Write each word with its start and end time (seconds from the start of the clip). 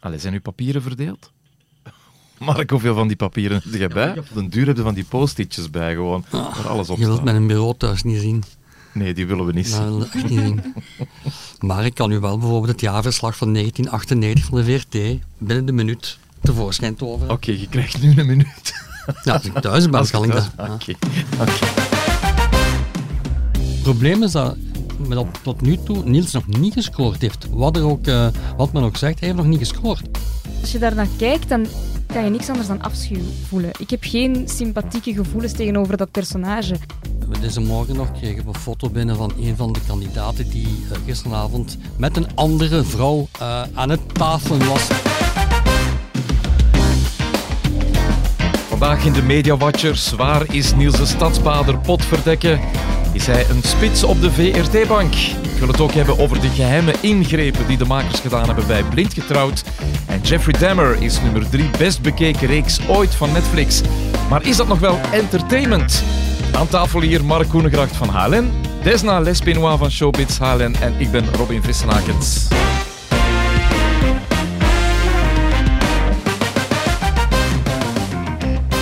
Allee, 0.00 0.18
zijn 0.18 0.34
uw 0.34 0.40
papieren 0.40 0.82
verdeeld? 0.82 1.30
Mark, 2.38 2.70
hoeveel 2.70 2.94
van 2.94 3.06
die 3.08 3.16
papieren 3.16 3.62
heb 3.64 3.80
je 3.80 3.88
bij? 3.88 4.18
Op 4.18 4.26
den 4.34 4.48
duur 4.48 4.66
heb 4.66 4.76
je 4.76 4.82
van 4.82 4.94
die 4.94 5.04
post-itjes 5.04 5.70
bij 5.70 5.94
gewoon, 5.94 6.24
waar 6.30 6.68
alles 6.68 6.88
op 6.90 6.98
Je 6.98 7.06
wilt 7.06 7.24
mijn 7.24 7.46
bureau 7.46 7.74
thuis 7.76 8.02
niet 8.02 8.20
zien. 8.20 8.42
Nee, 8.92 9.14
die 9.14 9.26
willen 9.26 9.46
we 9.46 9.52
niet 9.52 9.70
Dat 9.70 9.74
zien. 9.80 9.86
wil 9.88 10.00
ik 10.02 10.14
echt 10.14 10.28
niet 10.28 10.38
zien. 10.40 10.74
Maar 11.68 11.84
ik 11.84 11.94
kan 11.94 12.10
u 12.10 12.18
wel 12.18 12.38
bijvoorbeeld 12.38 12.72
het 12.72 12.80
jaarverslag 12.80 13.36
van 13.36 13.52
1998 13.52 14.44
van 14.44 14.58
de 14.58 14.64
VRT 14.64 15.20
binnen 15.38 15.66
de 15.66 15.72
minuut 15.72 16.18
tevoorschijn 16.42 16.94
toveren. 16.96 17.30
Oké, 17.34 17.50
je 17.50 17.68
krijgt 17.68 18.02
nu 18.02 18.16
een 18.16 18.26
minuut. 18.26 18.74
Ja, 19.24 19.32
als 19.32 19.44
ik 19.44 19.58
thuis 19.58 19.84
ben, 19.84 19.98
Als 19.98 20.10
kan 20.10 20.24
ik 20.24 20.32
dat. 20.32 20.50
oké. 20.58 20.92
Het 23.60 23.82
probleem 23.82 24.22
is 24.22 24.32
dat 24.32 24.56
met 25.08 25.18
dat 25.18 25.26
tot 25.42 25.60
nu 25.60 25.78
toe 25.84 26.02
Niels 26.04 26.32
nog 26.32 26.46
niet 26.46 26.72
gescoord 26.72 27.20
heeft. 27.20 27.46
Wat, 27.50 27.76
er 27.76 27.84
ook, 27.84 28.06
eh, 28.06 28.26
wat 28.56 28.72
men 28.72 28.82
ook 28.82 28.96
zegt, 28.96 29.18
hij 29.18 29.28
heeft 29.28 29.40
nog 29.40 29.50
niet 29.50 29.58
gescoord. 29.58 30.02
Als 30.60 30.72
je 30.72 30.78
daar 30.78 30.94
naar 30.94 31.08
kijkt, 31.16 31.48
dan 31.48 31.66
kan 32.06 32.24
je 32.24 32.30
niks 32.30 32.48
anders 32.48 32.66
dan 32.66 32.82
afschuw 32.82 33.20
voelen. 33.48 33.70
Ik 33.78 33.90
heb 33.90 34.02
geen 34.02 34.48
sympathieke 34.48 35.12
gevoelens 35.12 35.52
tegenover 35.52 35.96
dat 35.96 36.10
personage. 36.10 36.76
We 37.28 37.40
Deze 37.40 37.60
morgen 37.60 37.96
nog 37.96 38.12
kregen 38.12 38.42
we 38.42 38.48
een 38.48 38.54
foto 38.54 38.90
binnen 38.90 39.16
van 39.16 39.32
een 39.40 39.56
van 39.56 39.72
de 39.72 39.80
kandidaten 39.86 40.50
die 40.50 40.66
eh, 40.66 40.98
gisteravond 41.06 41.76
met 41.96 42.16
een 42.16 42.26
andere 42.34 42.84
vrouw 42.84 43.28
eh, 43.38 43.62
aan 43.74 43.90
het 43.90 44.14
tafelen 44.14 44.68
was. 44.68 44.88
Vandaag 48.68 49.04
in 49.04 49.12
de 49.12 49.22
Media 49.22 49.56
Watchers, 49.56 50.12
waar 50.12 50.54
is 50.54 50.74
Niels 50.74 50.96
de 50.96 51.06
Stadsbader 51.06 51.78
potverdekken? 51.78 52.60
Is 53.18 53.26
hij 53.26 53.46
een 53.48 53.62
spits 53.62 54.02
op 54.02 54.20
de 54.20 54.30
VRT-bank? 54.30 55.14
Ik 55.42 55.58
wil 55.58 55.68
het 55.68 55.80
ook 55.80 55.92
hebben 55.92 56.18
over 56.18 56.40
de 56.40 56.48
geheime 56.48 56.92
ingrepen 57.00 57.66
die 57.66 57.76
de 57.76 57.84
makers 57.84 58.20
gedaan 58.20 58.46
hebben 58.46 58.66
bij 58.66 58.82
Blind 58.82 59.14
Getrouwd. 59.14 59.62
En 60.06 60.20
Jeffrey 60.20 60.58
Dahmer 60.58 61.02
is 61.02 61.20
nummer 61.20 61.48
drie 61.48 61.70
best 61.78 62.02
bekeken 62.02 62.46
reeks 62.46 62.78
ooit 62.88 63.14
van 63.14 63.32
Netflix. 63.32 63.80
Maar 64.30 64.46
is 64.46 64.56
dat 64.56 64.68
nog 64.68 64.78
wel 64.78 64.98
entertainment? 65.12 66.04
Aan 66.52 66.68
tafel 66.68 67.00
hier 67.00 67.24
Mark 67.24 67.48
Koenegracht 67.48 67.96
van 67.96 68.08
HLN, 68.08 68.50
Desna 68.82 69.20
Lespinois 69.20 69.78
van 69.78 69.90
Showbiz 69.90 70.38
HLN 70.38 70.74
en 70.80 70.94
ik 70.98 71.10
ben 71.10 71.34
Robin 71.34 71.62
Vissenakens. 71.62 72.46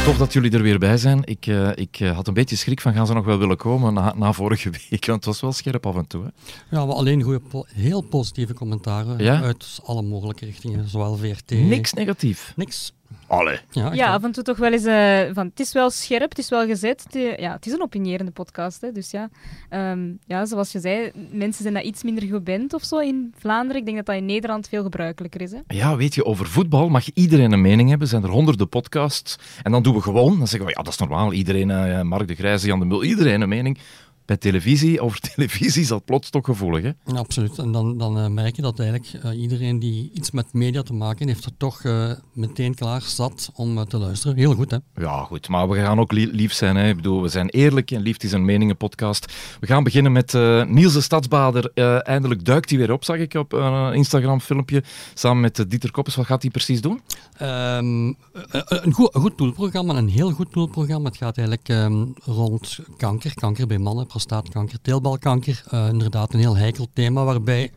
Tof 0.06 0.16
dat 0.18 0.32
jullie 0.32 0.50
er 0.50 0.62
weer 0.62 0.78
bij 0.78 0.96
zijn. 0.98 1.20
Ik, 1.24 1.46
eh, 1.46 1.70
ik 1.74 2.00
eh, 2.00 2.14
had 2.14 2.28
een 2.28 2.34
beetje 2.34 2.56
schrik 2.56 2.80
van 2.80 2.92
gaan 2.92 3.06
ze 3.06 3.12
nog 3.12 3.24
wel 3.24 3.38
willen 3.38 3.56
komen 3.56 3.94
na, 3.94 4.14
na 4.16 4.32
vorige 4.32 4.70
week. 4.70 5.06
Want 5.06 5.16
het 5.16 5.24
was 5.24 5.40
wel 5.40 5.52
scherp 5.52 5.86
af 5.86 5.96
en 5.96 6.06
toe. 6.06 6.22
Hè? 6.24 6.28
Ja, 6.76 6.86
maar 6.86 6.94
alleen 6.94 7.22
goede, 7.22 7.40
po- 7.40 7.64
heel 7.74 8.00
positieve 8.00 8.54
commentaren 8.54 9.18
Ja? 9.18 9.42
uit 9.42 9.80
alle 9.84 10.02
mogelijke 10.02 10.44
richtingen, 10.44 10.88
zowel 10.88 11.16
VRT. 11.16 11.50
Niks 11.50 11.92
negatief. 11.92 12.52
Niks. 12.56 12.92
Allee. 13.26 13.58
Ja, 13.70 13.92
Ja, 13.92 14.12
af 14.12 14.22
en 14.22 14.32
toe 14.32 14.44
toch 14.44 14.56
wel 14.56 14.72
eens 14.72 14.84
eh, 14.84 15.34
van, 15.34 15.46
het 15.46 15.60
is 15.60 15.72
wel 15.72 15.90
scherp, 15.90 16.28
het 16.28 16.38
is 16.38 16.48
wel 16.48 16.66
gezet. 16.66 17.06
Het, 17.10 17.40
ja, 17.40 17.52
het 17.52 17.66
is 17.66 17.72
een 17.72 17.82
opinierende 17.82 18.32
podcast, 18.32 18.80
hè, 18.80 18.92
dus 18.92 19.10
ja. 19.10 19.28
Ehm, 19.68 20.12
ja, 20.26 20.44
zoals 20.44 20.72
je 20.72 20.80
zei, 20.80 21.10
mensen 21.30 21.62
zijn 21.62 21.74
dat 21.74 21.84
iets 21.84 22.02
minder 22.02 22.24
gewend 22.24 22.74
of 22.74 22.84
zo 22.84 22.98
in 22.98 23.34
Vlaanderen. 23.38 23.76
Ik 23.80 23.84
denk 23.84 23.96
dat 23.96 24.06
dat 24.06 24.16
in 24.16 24.26
Nederland 24.26 24.68
veel 24.68 24.82
gebruikelijker 24.82 25.40
is. 25.40 25.52
Hè. 25.52 25.58
Ja, 25.66 25.96
weet 25.96 26.14
je, 26.14 26.24
over 26.24 26.46
voetbal 26.46 26.88
mag 26.88 27.10
iedereen 27.14 27.52
een 27.52 27.60
mening 27.60 27.88
hebben. 27.88 28.06
Er 28.06 28.12
zijn 28.12 28.24
er 28.24 28.30
honderden 28.30 28.68
podcasts. 28.68 29.38
En 29.62 29.72
dan 29.72 29.82
doen 29.82 29.94
we 29.94 30.00
gewoon, 30.00 30.38
dan 30.38 30.48
zeggen 30.48 30.68
we, 30.68 30.74
ja, 30.76 30.82
dat 30.82 30.92
is 30.92 30.98
normaal. 30.98 31.32
Iedereen, 31.32 31.70
eh, 31.70 32.02
Mark 32.02 32.28
de 32.28 32.34
Grijze, 32.34 32.66
Jan 32.66 32.78
de 32.78 32.84
Mul, 32.84 33.04
iedereen 33.04 33.40
een 33.40 33.48
mening. 33.48 33.78
Bij 34.26 34.36
televisie, 34.36 35.00
over 35.00 35.20
televisie 35.34 35.82
is 35.82 35.88
dat 35.88 36.04
plots 36.04 36.30
toch 36.30 36.44
gevoelig, 36.44 36.82
hè? 36.82 36.90
Ja, 37.12 37.18
absoluut. 37.18 37.58
En 37.58 37.72
dan, 37.72 37.98
dan 37.98 38.18
eh, 38.18 38.26
merk 38.28 38.56
je 38.56 38.62
dat 38.62 38.78
eigenlijk 38.80 39.24
eh, 39.24 39.40
iedereen 39.40 39.78
die 39.78 40.10
iets 40.14 40.30
met 40.30 40.52
media 40.52 40.82
te 40.82 40.92
maken 40.92 41.26
heeft, 41.28 41.44
er 41.44 41.56
toch 41.56 41.82
eh, 41.84 42.10
meteen 42.32 42.74
klaar 42.74 43.02
zat 43.02 43.50
om 43.54 43.84
te 43.84 43.98
luisteren. 43.98 44.36
Heel 44.36 44.54
goed, 44.54 44.70
hè? 44.70 44.76
Ja, 44.94 45.22
goed, 45.24 45.48
maar 45.48 45.68
we 45.68 45.76
gaan 45.76 46.00
ook 46.00 46.12
li- 46.12 46.30
lief 46.32 46.52
zijn. 46.52 46.76
Hè. 46.76 46.88
Ik 46.88 46.96
bedoel, 46.96 47.22
we 47.22 47.28
zijn 47.28 47.48
eerlijk 47.48 47.90
en 47.90 48.00
lief 48.00 48.22
is 48.22 48.32
een 48.32 48.44
meningenpodcast. 48.44 49.32
We 49.60 49.66
gaan 49.66 49.84
beginnen 49.84 50.12
met 50.12 50.32
Niels 50.68 50.92
de 50.92 51.00
Stadsbader. 51.00 51.70
Eindelijk 52.02 52.44
duikt 52.44 52.70
hij 52.70 52.78
weer 52.78 52.92
op, 52.92 53.04
zag 53.04 53.16
ik 53.16 53.34
op 53.34 53.52
een 53.52 53.94
Instagram-filmpje. 53.94 54.82
Samen 55.14 55.40
met 55.40 55.64
Dieter 55.68 55.90
Koppes. 55.90 56.14
Wat 56.14 56.26
gaat 56.26 56.42
hij 56.42 56.50
precies 56.50 56.80
doen? 56.80 57.00
Ehm, 57.36 58.08
eh, 58.08 58.60
een, 58.66 58.92
goed, 58.92 59.14
een 59.14 59.20
goed 59.20 59.38
doelprogramma, 59.38 59.94
een 59.96 60.08
heel 60.08 60.30
goed 60.30 60.52
doelprogramma. 60.52 61.08
Het 61.08 61.16
gaat 61.16 61.38
eigenlijk 61.38 61.68
ehm, 61.68 62.04
rond 62.24 62.78
kanker, 62.96 63.34
kanker 63.34 63.66
bij 63.66 63.78
mannen, 63.78 64.06
prostaatkanker, 64.16 64.80
teelbalkanker. 64.82 65.62
Eh, 65.70 65.88
inderdaad 65.88 66.32
een 66.32 66.40
heel 66.40 66.56
heikel 66.56 66.86
thema 66.92 67.24
waarbij 67.24 67.70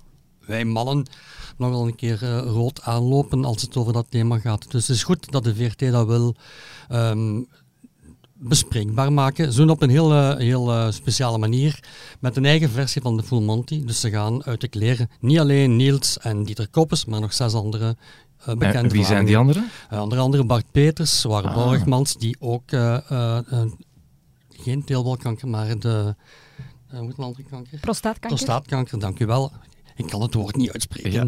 wij 0.45 0.65
mannen 0.65 1.05
nogal 1.57 1.87
een 1.87 1.95
keer 1.95 2.23
eh, 2.23 2.37
rood 2.37 2.81
aanlopen 2.81 3.45
als 3.45 3.61
het 3.61 3.77
over 3.77 3.93
dat 3.93 4.05
thema 4.09 4.37
gaat. 4.37 4.71
Dus 4.71 4.87
het 4.87 4.95
is 4.95 5.03
goed 5.03 5.31
dat 5.31 5.43
de 5.43 5.55
VRT 5.55 5.91
dat 5.91 6.07
wil 6.07 6.35
ehm, 6.89 7.41
bespreekbaar 8.33 9.13
maken. 9.13 9.51
Ze 9.51 9.59
doen 9.59 9.69
op 9.69 9.81
een 9.81 9.89
heel, 9.89 10.11
eh, 10.11 10.37
heel 10.37 10.91
speciale 10.91 11.37
manier 11.37 11.83
met 12.19 12.37
een 12.37 12.45
eigen 12.45 12.69
versie 12.69 13.01
van 13.01 13.17
de 13.17 13.23
Full 13.23 13.41
Monty. 13.41 13.85
Dus 13.85 13.99
ze 13.99 14.09
gaan 14.09 14.43
uit 14.43 14.61
de 14.61 14.67
kleren 14.67 15.09
niet 15.19 15.39
alleen 15.39 15.75
Niels 15.75 16.17
en 16.17 16.43
Dieter 16.43 16.67
Koppes, 16.69 17.05
maar 17.05 17.21
nog 17.21 17.33
zes 17.33 17.53
andere 17.53 17.95
eh, 18.39 18.45
bekende 18.45 18.77
En 18.77 18.89
wie 18.89 19.05
zijn 19.05 19.25
die 19.25 19.37
anderen? 19.37 19.69
Onder 19.91 20.19
andere 20.19 20.43
Bart 20.43 20.71
Peters, 20.71 21.23
Ware 21.23 21.47
Ah. 21.47 21.53
Borgmans, 21.55 22.17
die 22.17 22.35
ook 22.39 22.71
geen 24.63 24.83
teelbalkanker, 24.83 25.47
maar 25.47 25.79
de 25.79 26.15
eh, 26.91 26.99
hoe 26.99 27.13
andere 27.17 27.43
kanker? 27.49 27.79
Prostaatkanker. 27.79 28.37
Prostaatkanker, 28.37 28.99
dank 28.99 29.19
u 29.19 29.25
wel. 29.25 29.51
Ik 29.95 30.07
kan 30.07 30.21
het 30.21 30.33
woord 30.33 30.55
niet 30.55 30.71
uitspreken. 30.71 31.11
Ja. 31.11 31.25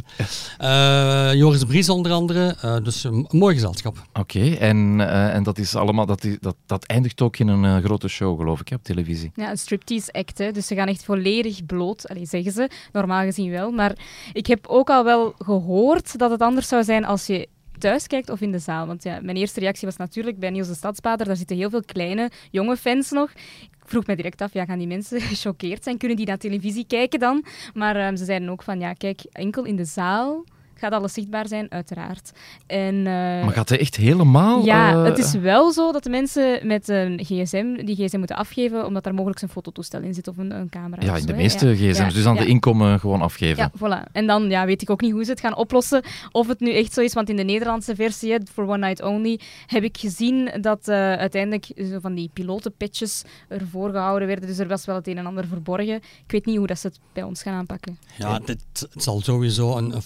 Eh, 1.30 1.38
Joris 1.38 1.60
de 1.60 1.68
Vries 1.68 1.90
onder 1.90 2.12
andere, 2.12 2.56
eh, 2.62 2.78
dus 2.84 3.04
een 3.04 3.28
mooi 3.32 3.54
gezelschap. 3.54 4.04
Oké, 4.14 4.54
en, 4.54 5.02
eh, 5.02 5.34
en 5.34 5.44
dat 5.44 5.58
is 5.58 5.76
allemaal, 5.76 6.06
dat, 6.06 6.24
is- 6.24 6.38
dat, 6.40 6.56
dat 6.66 6.84
eindigt 6.86 7.22
ook 7.22 7.38
in 7.38 7.48
een 7.48 7.66
eh, 7.66 7.84
grote 7.84 8.08
show, 8.08 8.40
geloof 8.40 8.60
ik, 8.60 8.68
hè, 8.70 8.76
op 8.76 8.84
televisie. 8.84 9.32
Ja, 9.36 9.50
een 9.50 9.58
striptease 9.58 10.12
act. 10.12 10.38
Hè. 10.38 10.52
Dus 10.52 10.68
ze 10.68 10.76
gaan 10.76 10.88
echt 10.88 11.04
volledig 11.04 11.66
bloot. 11.66 12.08
Allee, 12.08 12.26
zeggen 12.26 12.52
ze. 12.52 12.70
Normaal 12.92 13.24
gezien 13.24 13.50
wel. 13.52 13.72
Maar 13.72 13.96
ik 14.34 14.48
heb 14.48 14.68
ook 14.68 14.90
al 14.90 15.04
wel 15.04 15.34
gehoord 15.38 16.18
dat 16.18 16.32
het 16.32 16.42
anders 16.42 16.68
zou 16.68 16.84
zijn 16.84 17.06
als 17.06 17.26
je 17.28 17.48
thuis 17.82 18.08
kijkt 18.08 18.30
of 18.30 18.42
in 18.42 18.52
de 18.52 18.60
zaal. 18.60 18.88
Want 18.88 19.04
ja, 19.04 19.20
mijn 19.22 19.38
eerste 19.38 19.60
reactie 19.60 19.88
was 19.88 19.98
natuurlijk 19.98 20.40
bij 20.40 20.50
Niels 20.50 20.68
de 20.68 20.74
Stadsbader. 20.74 21.26
Daar 21.26 21.36
zitten 21.36 21.58
heel 21.58 21.70
veel 21.70 21.84
kleine, 21.84 22.30
jonge 22.52 22.78
fans 22.78 23.12
nog. 23.12 23.32
Ik 23.62 23.70
vroeg 23.86 24.06
me 24.06 24.16
direct 24.16 24.42
af, 24.42 24.54
ja, 24.54 24.66
gaan 24.66 24.78
die 24.78 24.88
mensen 24.88 25.22
gechoqueerd 25.32 25.84
zijn? 25.84 25.98
Kunnen 25.98 26.18
die 26.18 26.26
naar 26.26 26.38
televisie 26.38 26.86
kijken 26.88 27.20
dan? 27.20 27.46
Maar 27.74 27.96
ehm, 27.96 28.16
ze 28.16 28.26
zeiden 28.26 28.50
ook 28.50 28.64
van, 28.64 28.80
ja, 28.80 28.94
kijk, 28.94 29.22
enkel 29.32 29.64
in 29.64 29.76
de 29.76 29.86
zaal 29.86 30.44
gaat 30.82 30.92
alles 30.92 31.14
zichtbaar 31.14 31.48
zijn, 31.48 31.72
uiteraard. 31.72 32.32
En, 32.68 32.96
eh, 32.98 33.04
Maar 33.04 33.52
gaat 33.52 33.70
hij 33.70 33.80
echt 33.80 33.96
helemaal... 33.96 34.66
ja, 34.66 34.92
eh, 34.92 35.04
het 35.04 35.18
is 35.18 35.34
wel 35.34 35.72
zo 35.72 35.92
dat 35.92 36.04
de 36.04 36.10
mensen 36.10 36.68
met 36.68 36.88
een 36.88 37.20
gsm 37.24 37.86
die 37.86 37.96
gsm 37.96 38.18
moeten 38.18 38.36
afgeven, 38.36 38.86
omdat 38.86 39.04
daar 39.04 39.14
mogelijk 39.14 39.42
een 39.42 39.50
fototoestel 39.50 40.02
in 40.02 40.14
zit 40.14 40.28
of 40.28 40.38
een, 40.38 40.52
een 40.52 40.70
camera. 40.70 41.04
Ja, 41.04 41.16
in 41.16 41.26
de 41.26 41.34
meeste 41.34 41.68
Ja. 41.68 41.74
gsm's. 41.74 41.98
Ja, 41.98 42.10
Dus 42.10 42.26
aan 42.26 42.36
ja. 42.36 42.42
de 42.42 42.48
inkomen 42.48 43.00
gewoon 43.00 43.22
afgeven. 43.22 43.58
Ja, 43.58 43.72
voilà. 43.78 44.12
En 44.12 44.28
dan 44.28 44.50
ja, 44.50 44.66
weet 44.66 44.82
ik 44.82 44.90
ook 44.90 45.02
niet 45.02 45.12
hoe 45.12 45.24
ze 45.24 45.32
het 45.32 45.40
gaan 45.40 45.56
oplossen. 45.56 46.04
Of 46.32 46.48
het 46.48 46.60
nu 46.60 46.74
echt 46.74 46.94
zo 46.94 47.02
is, 47.02 47.14
want 47.14 47.30
in 47.30 47.36
de 47.36 47.44
Nederlandse 47.44 47.96
versie, 47.96 48.32
hè, 48.32 48.38
For 48.54 48.64
One 48.68 48.78
Night 48.78 49.02
Only, 49.04 49.40
heb 49.68 49.84
ik 49.84 49.98
gezien 49.98 50.52
dat 50.62 50.88
eh, 50.88 50.96
uiteindelijk 51.14 51.66
zo 51.92 52.00
van 52.00 52.14
die 52.16 52.30
pilotenpatches 52.34 53.24
ervoor 53.48 53.90
gehouden 53.90 54.28
werden. 54.28 54.48
Dus 54.48 54.58
er 54.58 54.68
was 54.68 54.86
wel 54.86 54.96
het 54.96 55.08
een 55.08 55.18
en 55.18 55.26
ander 55.26 55.48
verborgen. 55.48 55.96
Ik 55.96 56.32
weet 56.32 56.46
niet 56.46 56.58
hoe 56.58 56.68
dat 56.68 56.80
ze 56.80 56.88
het 56.88 57.00
bij 57.14 57.24
ons 57.24 57.42
gaan 57.42 57.54
aanpakken. 57.54 57.98
Ja, 58.18 58.40
dit, 58.40 58.64
het 58.94 59.04
zal 59.04 59.22
sowieso 59.22 59.78
een, 59.78 59.96
een 59.96 60.02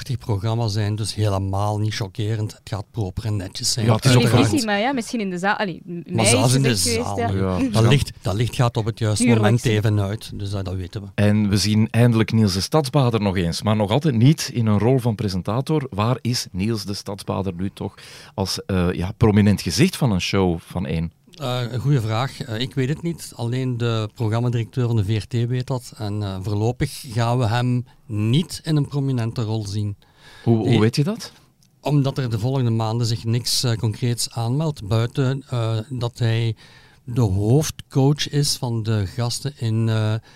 familieachtig 0.00 0.18
programma 0.18 0.68
zijn, 0.68 0.96
dus 0.96 1.14
helemaal 1.14 1.78
niet 1.78 1.94
chockerend. 1.94 2.52
Het 2.52 2.60
gaat 2.64 2.84
proper 2.90 3.24
en 3.24 3.36
netjes 3.36 3.72
zijn. 3.72 3.86
Ja, 3.86 3.94
het 3.94 4.04
is 4.04 4.16
ook 4.16 4.64
maar 4.64 4.78
ja, 4.78 4.92
misschien 4.92 5.20
in 5.20 5.30
de 5.30 5.38
zaal. 5.38 5.56
Allee, 5.56 5.82
Maar 6.12 6.26
zelfs 6.26 6.54
in 6.54 6.62
de 6.62 6.76
geweest, 6.76 7.04
zaal. 7.04 7.18
ja. 7.18 7.58
Ja. 7.58 7.68
Dat, 7.70 7.82
licht, 7.88 8.12
dat 8.22 8.34
licht 8.34 8.54
gaat 8.54 8.76
op 8.76 8.84
het 8.84 8.98
juiste 8.98 9.26
moment 9.26 9.64
even 9.64 10.00
uit, 10.00 10.30
dus 10.34 10.50
dat, 10.50 10.64
dat 10.64 10.74
weten 10.74 11.02
we. 11.02 11.08
En 11.14 11.48
we 11.48 11.56
zien 11.56 11.88
eindelijk 11.90 12.32
Niels 12.32 12.52
de 12.52 12.60
Stadsbader 12.60 13.20
nog 13.20 13.36
eens, 13.36 13.62
maar 13.62 13.76
nog 13.76 13.90
altijd 13.90 14.14
niet 14.14 14.50
in 14.52 14.66
een 14.66 14.78
rol 14.78 14.98
van 14.98 15.14
presentator. 15.14 15.86
Waar 15.90 16.18
is 16.20 16.46
Niels 16.52 16.84
de 16.84 16.94
Stadsbader 16.94 17.52
nu 17.54 17.70
toch 17.74 17.94
als 18.34 18.64
eh, 18.66 18.92
ja, 18.92 19.12
prominent 19.16 19.62
gezicht 19.62 19.96
van 19.96 20.12
een 20.12 20.20
show 20.20 20.58
van 20.60 20.86
één? 20.86 21.12
Eh, 21.40 21.60
een 21.70 21.80
goede 21.80 22.00
vraag. 22.00 22.40
Eh, 22.40 22.60
ik 22.60 22.74
weet 22.74 22.88
het 22.88 23.02
niet. 23.02 23.32
Alleen 23.34 23.76
de 23.76 24.08
programmadirecteur 24.14 24.86
van 24.86 24.96
de 24.96 25.04
VRT 25.04 25.32
weet 25.32 25.66
dat. 25.66 25.92
En 25.96 26.22
eh, 26.22 26.36
voorlopig 26.42 27.04
gaan 27.08 27.38
we 27.38 27.46
hem 27.46 27.84
niet 28.06 28.60
in 28.64 28.76
een 28.76 28.88
prominente 28.88 29.42
rol 29.42 29.66
zien. 29.66 29.96
Hoe, 30.44 30.56
hoe 30.56 30.68
Nee. 30.68 30.80
weet 30.80 30.96
je 30.96 31.04
dat? 31.04 31.32
Omdat 31.80 32.18
er 32.18 32.30
de 32.30 32.38
volgende 32.38 32.70
maanden 32.70 33.06
zich 33.06 33.24
niks 33.24 33.66
concreets 33.78 34.30
aanmeldt. 34.30 34.88
Buiten 34.88 35.44
dat 35.88 36.18
hij 36.18 36.56
de 37.04 37.20
hoofdcoach 37.20 38.28
is 38.28 38.56
van 38.56 38.82
de 38.82 39.06
gasten 39.06 39.52
in 39.56 39.86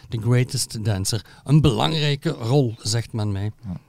The 0.09 0.19
Greatest 0.21 0.85
Dancer. 0.85 1.25
Een 1.45 1.61
belangrijke 1.61 2.31
rol, 2.31 2.75
zegt 2.79 3.13
men 3.13 3.33
mij. 3.33 3.53
Ja, 3.65 3.81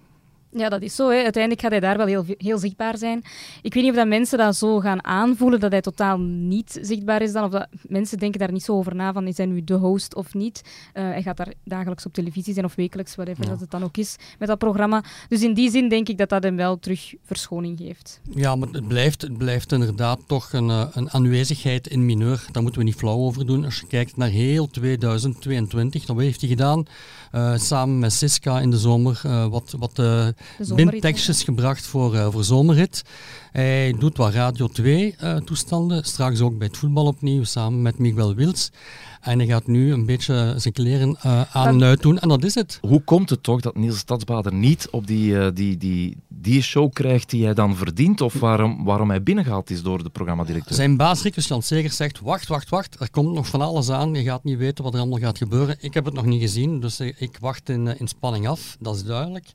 dat 0.56 0.82
is 0.82 0.96
zo. 0.96 1.10
Hè. 1.10 1.24
Uiteindelijk 1.24 1.62
gaat 1.62 1.72
hij 1.72 1.80
daar 1.80 1.98
wel 1.98 2.06
heel, 2.06 2.26
heel 2.38 2.58
zichtbaar 2.58 2.98
zijn. 2.98 3.24
Ik 3.62 3.74
weet 3.74 3.84
niet 3.84 3.92
of 3.92 3.98
dat 3.98 4.08
mensen 4.08 4.38
dat 4.38 4.56
zo 4.56 4.80
gaan 4.80 5.04
aanvoelen, 5.04 5.60
dat 5.60 5.72
hij 5.72 5.82
totaal 5.82 6.20
niet 6.20 6.80
zichtbaar 6.82 7.22
is 7.22 7.32
dan. 7.32 7.44
Of 7.44 7.52
dat 7.52 7.68
mensen 7.82 8.18
denken 8.18 8.40
daar 8.40 8.52
niet 8.52 8.64
zo 8.64 8.74
over 8.74 8.96
na, 8.96 9.14
van 9.14 9.28
is 9.28 9.38
hij 9.38 9.46
nu 9.46 9.64
de 9.64 9.74
host 9.74 10.16
of 10.16 10.34
niet. 10.34 10.62
Uh, 10.94 11.04
hij 11.04 11.22
gaat 11.22 11.38
daar 11.38 11.54
dagelijks 11.64 12.06
op 12.06 12.14
televisie 12.14 12.54
zijn 12.54 12.66
of 12.66 12.76
wekelijks, 12.76 13.16
whatever 13.16 13.44
ja. 13.44 13.50
dat 13.50 13.60
het 13.60 13.72
dan 13.72 13.84
ook 13.84 13.98
is, 13.98 14.16
met 14.40 14.48
dat 14.48 14.58
programma. 14.58 15.04
Dus 15.28 15.42
in 15.42 15.54
die 15.54 15.70
zin 15.70 15.90
denk 15.90 16.10
ik 16.10 16.18
dat 16.18 16.30
dat 16.30 16.44
hem 16.44 16.56
wel 16.56 16.80
terug 16.80 17.14
verschoning 17.24 17.78
geeft. 17.80 18.22
Ja, 18.30 18.56
maar 18.56 18.70
het 18.70 18.88
blijft, 18.88 19.22
het 19.22 19.38
blijft 19.38 19.72
inderdaad 19.72 20.20
toch 20.28 20.54
een, 20.54 20.70
eh, 20.70 20.88
een 20.94 21.12
aanwezigheid 21.12 21.88
in 21.88 22.06
mineur. 22.06 22.46
Daar 22.52 22.62
moeten 22.64 22.82
we 22.82 22.88
niet 22.88 22.96
flauw 22.96 23.18
over 23.18 23.46
doen. 23.46 23.66
Als 23.66 23.80
je 23.80 23.88
kijkt 23.88 24.18
naar 24.18 24.30
heel 24.30 24.68
2022, 24.68 26.06
dan 26.06 26.20
heeft 26.20 26.40
hij 26.40 26.50
gedaan, 26.50 26.86
samen 27.56 28.00
met 28.00 28.14
Siska 28.14 28.60
in 28.60 28.72
de 28.72 28.78
zomer, 28.78 29.22
wat... 29.50 29.76
wat 29.78 30.00
bindtekstjes 30.76 31.44
gebracht 31.44 31.86
voor, 31.88 32.16
uh, 32.16 32.28
voor 32.32 32.44
Zomerrit. 32.44 33.04
Hij 33.52 33.96
doet 34.00 34.18
wat 34.18 34.34
Radio 34.34 34.68
2 34.68 35.16
uh, 35.24 35.36
toestanden, 35.36 36.04
straks 36.04 36.42
ook 36.42 36.58
bij 36.58 36.68
het 36.68 36.78
voetbal 36.78 37.06
opnieuw 37.06 37.44
samen 37.44 37.82
met 37.82 37.98
Miguel 37.98 38.36
Wils. 38.36 38.72
En 39.26 39.40
hij 39.40 39.48
gaat 39.48 39.68
nu 39.68 39.94
een 39.94 40.06
beetje 40.06 40.54
zijn 40.58 40.74
kleren 40.74 41.18
uh, 41.26 41.42
aan 41.52 41.68
en 41.68 41.84
uit 41.84 42.02
doen 42.02 42.20
en 42.20 42.30
dat 42.30 42.44
is 42.44 42.56
het. 42.56 42.78
Hoe 42.82 43.02
komt 43.02 43.30
het 43.30 43.44
toch 43.44 43.62
dat 43.62 43.76
Niels 43.76 43.98
Stadsbader 43.98 44.54
niet 44.54 44.88
op 44.92 45.08
die, 45.08 45.32
uh, 45.32 45.48
die, 45.54 45.78
die, 45.78 46.18
die 46.28 46.62
show 46.62 46.94
krijgt 46.94 47.30
die 47.30 47.44
hij 47.44 47.54
dan 47.54 47.76
verdient? 47.76 48.22
Of 48.22 48.34
waarom, 48.34 48.84
waarom 48.84 49.10
hij 49.10 49.24
binnengehaald 49.24 49.70
is 49.70 49.82
door 49.82 50.04
de 50.04 50.10
programmadirecteur? 50.10 50.76
Zijn 50.76 50.98
baas 50.98 51.24
Jan 51.34 51.62
Seger 51.62 51.92
zegt, 51.92 52.20
wacht, 52.20 52.48
wacht, 52.48 52.70
wacht, 52.70 53.00
er 53.00 53.12
komt 53.12 53.34
nog 53.34 53.48
van 53.48 53.62
alles 53.62 53.90
aan. 53.90 54.14
Je 54.14 54.24
gaat 54.24 54.44
niet 54.44 54.58
weten 54.58 54.84
wat 54.84 54.94
er 54.94 55.00
allemaal 55.00 55.20
gaat 55.20 55.38
gebeuren. 55.38 55.78
Ik 55.80 55.94
heb 55.94 56.06
het 56.06 56.14
nog 56.14 56.26
niet 56.26 56.42
gezien, 56.42 56.80
dus 56.80 57.00
ik 57.00 57.38
wacht 57.40 57.70
in, 57.70 58.00
in 58.00 58.08
spanning 58.08 58.48
af, 58.48 58.78
dat 58.80 58.96
is 58.96 59.04
duidelijk. 59.04 59.54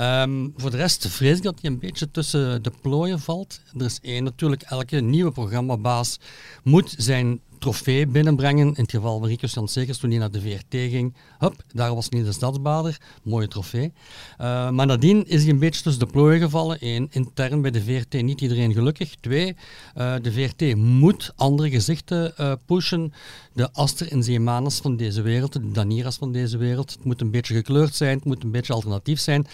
Um, 0.00 0.52
voor 0.56 0.70
de 0.70 0.76
rest 0.76 1.08
vrees 1.08 1.36
ik 1.36 1.42
dat 1.42 1.58
hij 1.60 1.70
een 1.70 1.78
beetje 1.78 2.10
tussen 2.10 2.62
de 2.62 2.72
plooien 2.80 3.20
valt. 3.20 3.60
Er 3.78 3.84
is 3.84 3.98
één 4.02 4.24
natuurlijk, 4.24 4.62
elke 4.62 5.00
nieuwe 5.00 5.30
programmabaas 5.30 6.18
moet 6.62 6.94
zijn 6.98 7.40
trofee 7.62 8.06
binnenbrengen. 8.06 8.66
In 8.66 8.82
het 8.82 8.90
geval 8.90 9.18
van 9.18 9.28
Rico 9.28 9.46
Jan 9.46 9.66
toen 10.00 10.10
hij 10.10 10.18
naar 10.18 10.30
de 10.30 10.40
VRT 10.40 10.90
ging. 10.90 11.14
Hup, 11.38 11.64
daar 11.72 11.94
was 11.94 12.08
niet 12.08 12.24
de 12.24 12.32
stadsbader. 12.32 13.00
Mooie 13.22 13.48
trofee. 13.48 13.92
Uh, 14.40 14.70
maar 14.70 14.86
nadien 14.86 15.26
is 15.26 15.42
hij 15.42 15.52
een 15.52 15.58
beetje 15.58 15.82
tussen 15.82 16.06
de 16.06 16.12
plooien 16.12 16.40
gevallen. 16.40 16.76
Eén, 16.80 17.08
intern 17.10 17.62
bij 17.62 17.70
de 17.70 17.82
VRT 17.82 18.22
niet 18.22 18.40
iedereen 18.40 18.72
gelukkig. 18.72 19.14
Twee, 19.14 19.56
uh, 19.96 20.14
de 20.22 20.32
VRT 20.32 20.76
moet 20.76 21.32
andere 21.36 21.70
gezichten 21.70 22.34
uh, 22.40 22.52
pushen. 22.66 23.12
De 23.52 23.72
Aster 23.72 24.12
en 24.12 24.22
Zeemanas 24.22 24.80
van 24.80 24.96
deze 24.96 25.22
wereld, 25.22 25.52
de 25.52 25.70
Daniras 25.70 26.16
van 26.16 26.32
deze 26.32 26.58
wereld. 26.58 26.92
Het 26.92 27.04
moet 27.04 27.20
een 27.20 27.30
beetje 27.30 27.54
gekleurd 27.54 27.94
zijn, 27.94 28.16
het 28.16 28.24
moet 28.24 28.44
een 28.44 28.50
beetje 28.50 28.72
alternatief 28.72 29.20
zijn. 29.20 29.46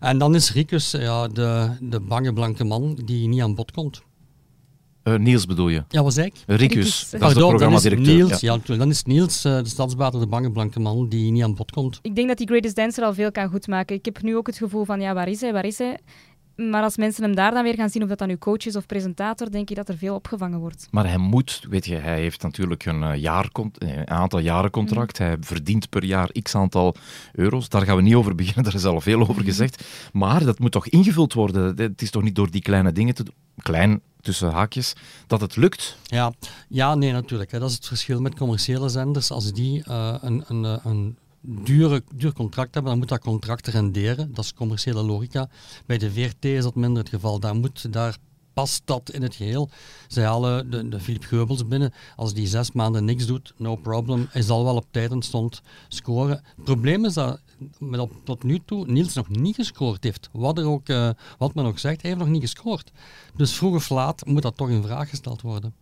En 0.00 0.18
dan 0.18 0.34
is 0.34 0.52
Ricus 0.52 0.90
ja, 0.90 1.28
de, 1.28 1.70
de 1.80 2.00
bange 2.00 2.32
blanke 2.32 2.64
man 2.64 2.98
die 3.04 3.28
niet 3.28 3.42
aan 3.42 3.54
bod 3.54 3.70
komt. 3.70 4.02
Uh, 5.04 5.18
Niels 5.18 5.46
bedoel 5.46 5.68
je? 5.68 5.84
Ja, 5.88 6.02
wat 6.02 6.12
zei 6.12 6.26
ik? 6.26 6.34
Ricus, 6.46 7.10
dat 7.10 7.28
is 7.28 7.34
de 7.34 7.40
programmadirecteur. 7.40 8.14
Niels, 8.14 8.40
ja. 8.40 8.58
ja. 8.64 8.76
dan 8.76 8.90
is 8.90 9.02
Niels, 9.02 9.44
uh, 9.44 9.58
de 9.58 9.68
stadsbater, 9.68 10.20
de 10.20 10.26
bange 10.26 10.50
blanke 10.50 10.80
man, 10.80 11.08
die 11.08 11.32
niet 11.32 11.42
aan 11.42 11.54
bod 11.54 11.70
komt. 11.70 11.98
Ik 12.02 12.14
denk 12.14 12.28
dat 12.28 12.38
die 12.38 12.46
Greatest 12.46 12.76
Dancer 12.76 13.04
al 13.04 13.14
veel 13.14 13.32
kan 13.32 13.48
goedmaken. 13.48 13.96
Ik 13.96 14.04
heb 14.04 14.22
nu 14.22 14.36
ook 14.36 14.46
het 14.46 14.58
gevoel 14.58 14.84
van, 14.84 15.00
ja, 15.00 15.14
waar 15.14 15.28
is 15.28 15.40
hij, 15.40 15.52
waar 15.52 15.64
is 15.64 15.78
hij? 15.78 15.98
Maar 16.56 16.82
als 16.82 16.96
mensen 16.96 17.22
hem 17.22 17.34
daar 17.34 17.50
dan 17.50 17.62
weer 17.62 17.74
gaan 17.74 17.90
zien, 17.90 18.02
of 18.02 18.08
dat 18.08 18.18
dan 18.18 18.28
nu 18.28 18.38
coach 18.38 18.66
is 18.66 18.76
of 18.76 18.86
presentator, 18.86 19.50
denk 19.50 19.70
ik 19.70 19.76
dat 19.76 19.88
er 19.88 19.96
veel 19.96 20.14
opgevangen 20.14 20.58
wordt. 20.58 20.86
Maar 20.90 21.06
hij 21.06 21.18
moet, 21.18 21.66
weet 21.68 21.86
je, 21.86 21.94
hij 21.94 22.20
heeft 22.20 22.42
natuurlijk 22.42 22.84
een, 22.84 23.02
uh, 23.02 23.16
jaar, 23.16 23.48
een 23.52 24.10
aantal 24.10 24.38
jaren 24.38 24.70
contract. 24.70 25.18
Mm. 25.18 25.26
Hij 25.26 25.36
verdient 25.40 25.88
per 25.88 26.04
jaar 26.04 26.30
x 26.42 26.54
aantal 26.54 26.94
euro's. 27.32 27.68
Daar 27.68 27.82
gaan 27.82 27.96
we 27.96 28.02
niet 28.02 28.14
over 28.14 28.34
beginnen, 28.34 28.64
daar 28.70 28.74
is 28.74 28.84
al 28.84 29.00
veel 29.00 29.20
over 29.20 29.34
mm. 29.34 29.44
gezegd. 29.44 29.84
Maar 30.12 30.44
dat 30.44 30.58
moet 30.58 30.72
toch 30.72 30.88
ingevuld 30.88 31.32
worden? 31.32 31.76
Het 31.76 32.02
is 32.02 32.10
toch 32.10 32.22
niet 32.22 32.34
door 32.34 32.50
die 32.50 32.62
kleine 32.62 32.92
dingen 32.92 33.14
te 33.14 33.24
doen? 33.24 33.34
Klein, 33.62 34.00
tussen 34.20 34.50
haakjes, 34.50 34.92
dat 35.26 35.40
het 35.40 35.56
lukt. 35.56 35.98
Ja, 36.04 36.32
ja 36.68 36.94
nee, 36.94 37.12
natuurlijk. 37.12 37.50
Hè. 37.50 37.58
Dat 37.58 37.68
is 37.68 37.74
het 37.74 37.86
verschil 37.86 38.20
met 38.20 38.34
commerciële 38.34 38.88
zenders. 38.88 39.30
Als 39.30 39.52
die 39.52 39.84
uh, 39.88 40.14
een, 40.20 40.44
een, 40.46 40.64
eh, 40.64 40.84
een 40.84 41.16
dure, 41.46 42.02
duur 42.14 42.32
contract 42.32 42.74
hebben, 42.74 42.90
dan 42.90 43.00
moet 43.00 43.08
dat 43.08 43.20
contract 43.20 43.66
renderen. 43.66 44.34
Dat 44.34 44.44
is 44.44 44.54
commerciële 44.54 45.02
logica. 45.02 45.48
Bij 45.86 45.98
de 45.98 46.12
VRT 46.12 46.44
is 46.44 46.62
dat 46.62 46.74
minder 46.74 47.02
het 47.02 47.08
geval. 47.08 47.40
Daar 47.40 47.54
moet 47.54 47.92
daar 47.92 48.16
past 48.52 48.82
dat 48.84 49.10
in 49.10 49.22
het 49.22 49.34
geheel. 49.34 49.70
Zij 50.08 50.24
halen 50.24 50.70
de, 50.70 50.88
de 50.88 51.00
Philip 51.00 51.24
Geubels 51.24 51.66
binnen. 51.66 51.92
Als 52.16 52.34
die 52.34 52.46
zes 52.46 52.72
maanden 52.72 53.04
niks 53.04 53.26
doet, 53.26 53.54
no 53.56 53.76
problem. 53.76 54.26
Hij 54.30 54.42
zal 54.42 54.64
wel 54.64 54.76
op 54.76 54.86
tijd 54.90 55.10
en 55.10 55.22
stond 55.22 55.62
scoren. 55.88 56.42
Het 56.56 56.64
probleem 56.64 57.04
is 57.04 57.14
dat 57.14 57.40
met 57.78 58.08
tot 58.24 58.42
nu 58.42 58.60
toe 58.64 58.86
Niels 58.86 59.14
nog 59.14 59.28
niet 59.28 59.54
gescoord 59.54 60.04
heeft. 60.04 60.28
Wat, 60.32 60.58
er 60.58 60.64
ook, 60.64 60.88
uh, 60.88 61.10
wat 61.38 61.54
men 61.54 61.64
ook 61.64 61.78
zegt, 61.78 62.00
hij 62.00 62.10
heeft 62.10 62.22
nog 62.22 62.32
niet 62.32 62.42
gescoord. 62.42 62.92
Dus 63.36 63.52
vroeg 63.52 63.74
of 63.74 63.88
laat 63.88 64.26
moet 64.26 64.42
dat 64.42 64.56
toch 64.56 64.68
in 64.68 64.82
vraag 64.82 65.08
gesteld 65.08 65.42
worden. 65.42 65.74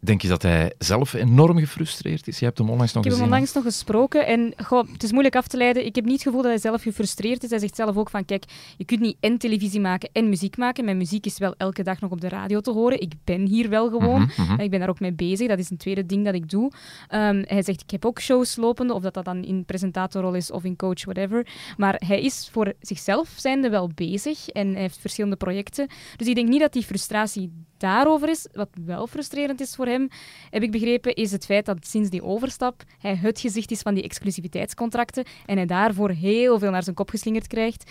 Denk 0.00 0.22
je 0.22 0.28
dat 0.28 0.42
hij 0.42 0.72
zelf 0.78 1.12
enorm 1.12 1.58
gefrustreerd 1.58 2.28
is? 2.28 2.38
Je 2.38 2.44
hebt 2.44 2.58
hem 2.58 2.70
onlangs 2.70 2.92
nog 2.92 3.02
gezien. 3.02 3.18
Ik 3.18 3.24
heb 3.24 3.30
hem 3.30 3.38
onlangs 3.38 3.64
nog 3.64 3.74
gesproken 3.74 4.26
en 4.26 4.54
goh, 4.64 4.92
het 4.92 5.02
is 5.02 5.10
moeilijk 5.10 5.36
af 5.36 5.46
te 5.46 5.56
leiden. 5.56 5.86
Ik 5.86 5.94
heb 5.94 6.04
niet 6.04 6.14
het 6.14 6.22
gevoel 6.22 6.42
dat 6.42 6.50
hij 6.50 6.60
zelf 6.60 6.82
gefrustreerd 6.82 7.42
is. 7.42 7.50
Hij 7.50 7.58
zegt 7.58 7.76
zelf 7.76 7.96
ook 7.96 8.10
van, 8.10 8.24
kijk, 8.24 8.44
je 8.76 8.84
kunt 8.84 9.00
niet 9.00 9.16
en 9.20 9.38
televisie 9.38 9.80
maken 9.80 10.08
en 10.12 10.28
muziek 10.28 10.56
maken. 10.56 10.84
Mijn 10.84 10.96
muziek 10.96 11.26
is 11.26 11.38
wel 11.38 11.54
elke 11.56 11.82
dag 11.82 12.00
nog 12.00 12.10
op 12.10 12.20
de 12.20 12.28
radio 12.28 12.60
te 12.60 12.70
horen. 12.70 13.00
Ik 13.00 13.12
ben 13.24 13.46
hier 13.46 13.68
wel 13.68 13.88
gewoon. 13.88 14.20
Mm 14.20 14.28
-hmm. 14.36 14.60
Ik 14.60 14.70
ben 14.70 14.80
daar 14.80 14.88
ook 14.88 15.00
mee 15.00 15.12
bezig. 15.12 15.48
Dat 15.48 15.58
is 15.58 15.70
een 15.70 15.76
tweede 15.76 16.06
ding 16.06 16.24
dat 16.24 16.34
ik 16.34 16.50
doe. 16.50 16.64
Um, 16.64 17.44
hij 17.46 17.62
zegt, 17.62 17.82
ik 17.82 17.90
heb 17.90 18.04
ook 18.04 18.20
shows 18.20 18.56
lopende, 18.56 18.94
of 18.94 19.02
dat 19.02 19.14
dat 19.14 19.24
dan 19.24 19.44
in 19.44 19.64
presentatorrol 19.64 20.34
is 20.34 20.50
of 20.50 20.64
in 20.64 20.76
coach, 20.76 21.04
whatever. 21.04 21.46
Maar 21.76 22.02
hij 22.06 22.20
is 22.22 22.48
voor 22.52 22.72
zichzelf 22.80 23.32
zijnde 23.36 23.68
wel 23.70 23.90
bezig 23.94 24.48
en 24.48 24.72
hij 24.72 24.80
heeft 24.80 24.98
verschillende 24.98 25.36
projecten. 25.36 25.86
Dus 26.16 26.26
ik 26.26 26.34
denk 26.34 26.48
niet 26.48 26.60
dat 26.60 26.72
die 26.72 26.84
frustratie 26.84 27.52
daarover 27.78 28.28
is. 28.28 28.48
Wat 28.52 28.68
wel 28.84 29.06
frustrerend 29.06 29.60
is 29.60 29.74
voor 29.74 29.86
hem, 29.88 30.08
heb 30.50 30.62
ik 30.62 30.70
begrepen, 30.70 31.14
is 31.14 31.32
het 31.32 31.44
feit 31.44 31.66
dat 31.66 31.86
sinds 31.86 32.10
die 32.10 32.22
overstap 32.22 32.82
hij 32.98 33.16
het 33.16 33.40
gezicht 33.40 33.70
is 33.70 33.80
van 33.80 33.94
die 33.94 34.02
exclusiviteitscontracten 34.02 35.24
en 35.46 35.56
hij 35.56 35.66
daarvoor 35.66 36.10
heel 36.10 36.58
veel 36.58 36.70
naar 36.70 36.82
zijn 36.82 36.94
kop 36.94 37.10
geslingerd 37.10 37.46
krijgt. 37.46 37.90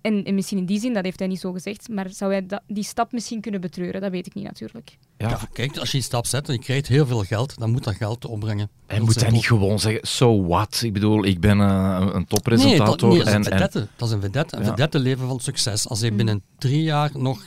En, 0.00 0.24
en, 0.24 0.34
misschien 0.34 0.58
in 0.58 0.66
die 0.66 0.80
zin, 0.80 0.92
dat 0.92 1.04
heeft 1.04 1.18
hij 1.18 1.28
niet 1.28 1.40
zo 1.40 1.52
gezegd, 1.52 1.88
maar 1.88 2.10
zou 2.10 2.30
hij 2.30 2.46
dat, 2.46 2.62
die 2.66 2.84
stap 2.84 3.12
misschien 3.12 3.40
kunnen 3.40 3.60
betreuren? 3.60 4.00
Dat 4.00 4.10
weet 4.10 4.26
ik 4.26 4.34
niet 4.34 4.44
natuurlijk. 4.44 4.98
Ja, 5.16 5.28
ja 5.28 5.40
kijk, 5.52 5.78
als 5.78 5.90
je 5.90 5.96
die 5.96 6.06
stap 6.06 6.26
zet 6.26 6.48
en 6.48 6.54
je 6.54 6.60
krijgt 6.60 6.86
heel 6.86 7.06
veel 7.06 7.22
geld, 7.22 7.58
dan 7.58 7.70
moet 7.70 7.84
dat 7.84 7.94
geld 7.94 8.24
opbrengen. 8.24 8.70
En 8.86 9.02
moet 9.02 9.20
hij 9.20 9.30
niet 9.30 9.46
gewoon 9.46 9.78
zeggen, 9.78 10.06
so 10.06 10.46
what? 10.46 10.80
Ik 10.84 10.92
bedoel, 10.92 11.24
ik 11.24 11.40
ben 11.40 11.58
uh, 11.58 12.08
een 12.12 12.26
toppresentator. 12.26 13.08
Nee, 13.08 13.18
dat, 13.18 13.24
nee, 13.24 13.24
dat, 13.24 13.26
is 13.26 13.34
een 13.34 13.44
vedette. 13.44 13.88
dat 13.96 14.08
is 14.08 14.14
een 14.14 14.20
vedette. 14.20 14.56
Een 14.56 14.62
ja. 14.62 14.68
vedette 14.68 14.98
leven 14.98 15.26
van 15.26 15.40
succes. 15.40 15.88
Als 15.88 16.00
hij 16.00 16.14
binnen 16.14 16.42
drie 16.58 16.82
jaar 16.82 17.10
nog 17.14 17.42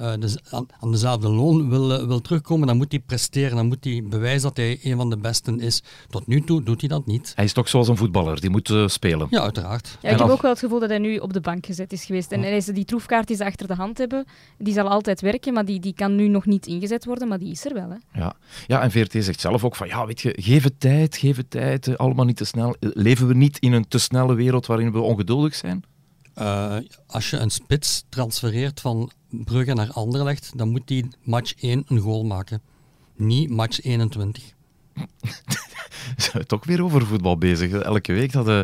uh, 0.00 0.12
dus 0.18 0.36
aan, 0.50 0.66
aan, 0.80 0.90
dezelfde 0.90 1.28
loon 1.28 1.70
wil, 1.70 1.92
uh, 1.92 2.06
wil 2.06 2.20
terugkomen, 2.20 2.66
dan 2.66 2.76
moet 2.76 2.92
hij 2.92 3.00
presteren. 3.00 3.56
Dan 3.56 3.66
moet 3.66 3.84
hij 3.84 4.02
bewijzen 4.04 4.42
dat 4.42 4.56
hij 4.56 4.78
een 4.82 4.96
van 4.96 5.10
de 5.10 5.16
besten 5.16 5.60
is. 5.60 5.82
Tot 6.08 6.26
nu 6.26 6.40
toe 6.40 6.62
doet 6.62 6.80
hij 6.80 6.88
dat 6.88 7.06
niet. 7.06 7.32
Hij 7.34 7.44
is 7.44 7.52
toch 7.52 7.68
zoals 7.68 7.88
een 7.88 7.96
voetballer, 7.96 8.40
die 8.40 8.50
moet 8.50 8.68
uh, 8.68 8.88
spelen. 8.88 9.26
Ja, 9.30 9.40
uiteraard. 9.40 9.98
Ja, 10.00 10.10
ik 10.10 10.18
heb 10.18 10.28
ook 10.28 10.42
wel 10.42 10.50
het 10.50 10.60
gevoel 10.60 10.80
dat 10.80 10.88
hij 10.88 10.98
nu 10.98 11.16
op 11.16 11.32
de 11.32 11.40
bank 11.40 11.66
gezet 11.66 11.92
is 11.92 12.04
geweest. 12.04 12.32
En 12.32 12.40
ja. 12.40 12.72
die 12.72 12.84
troefkaart 12.84 13.26
die 13.26 13.36
ze 13.36 13.44
achter 13.44 13.66
de 13.66 13.74
hand 13.74 13.98
hebben, 13.98 14.24
die 14.58 14.72
zal 14.72 14.88
altijd 14.88 15.20
werken, 15.20 15.52
maar 15.52 15.64
die, 15.64 15.80
die 15.80 15.94
kan 15.94 16.14
nu 16.14 16.28
nog 16.28 16.46
niet 16.46 16.66
ingezet 16.66 17.04
worden, 17.04 17.28
maar 17.28 17.38
die 17.38 17.50
is 17.50 17.64
er 17.64 17.74
wel. 17.74 17.90
Hè. 17.90 18.20
Ja. 18.20 18.34
ja, 18.66 18.82
en 18.82 18.90
VRT 18.90 19.12
zegt 19.24 19.40
zelf 19.40 19.64
ook 19.64 19.76
van, 19.76 19.86
ja, 19.86 20.06
weet 20.06 20.20
je, 20.20 20.36
geef 20.40 20.64
het 20.64 20.80
tijd, 20.80 21.16
geef 21.16 21.36
het 21.36 21.50
tijd, 21.50 21.98
allemaal 21.98 22.24
niet 22.24 22.36
te 22.36 22.44
snel. 22.44 22.76
Leven 22.80 23.26
we 23.26 23.34
niet 23.34 23.58
in 23.58 23.72
een 23.72 23.88
te 23.88 23.98
snelle 23.98 24.34
wereld 24.34 24.66
waarin 24.66 24.92
we 24.92 25.00
ongeduldig 25.00 25.54
zijn? 25.54 25.84
Uh, 26.38 26.76
als 27.06 27.30
je 27.30 27.36
een 27.36 27.50
spits 27.50 28.04
transfereert 28.08 28.80
van 28.80 29.10
Brugge 29.44 29.72
naar 29.72 29.90
Anderlecht, 29.92 30.58
dan 30.58 30.68
moet 30.68 30.88
die 30.88 31.08
match 31.22 31.54
1 31.62 31.84
een 31.86 31.98
goal 31.98 32.24
maken. 32.24 32.60
Niet 33.16 33.50
match 33.50 33.82
21. 33.82 34.54
Zijn 36.16 36.46
toch 36.46 36.64
weer 36.64 36.82
over 36.82 37.06
voetbal 37.06 37.38
bezig? 37.38 37.72
Elke 37.72 38.12
week 38.12 38.32
dat... 38.32 38.48
Uh, 38.48 38.60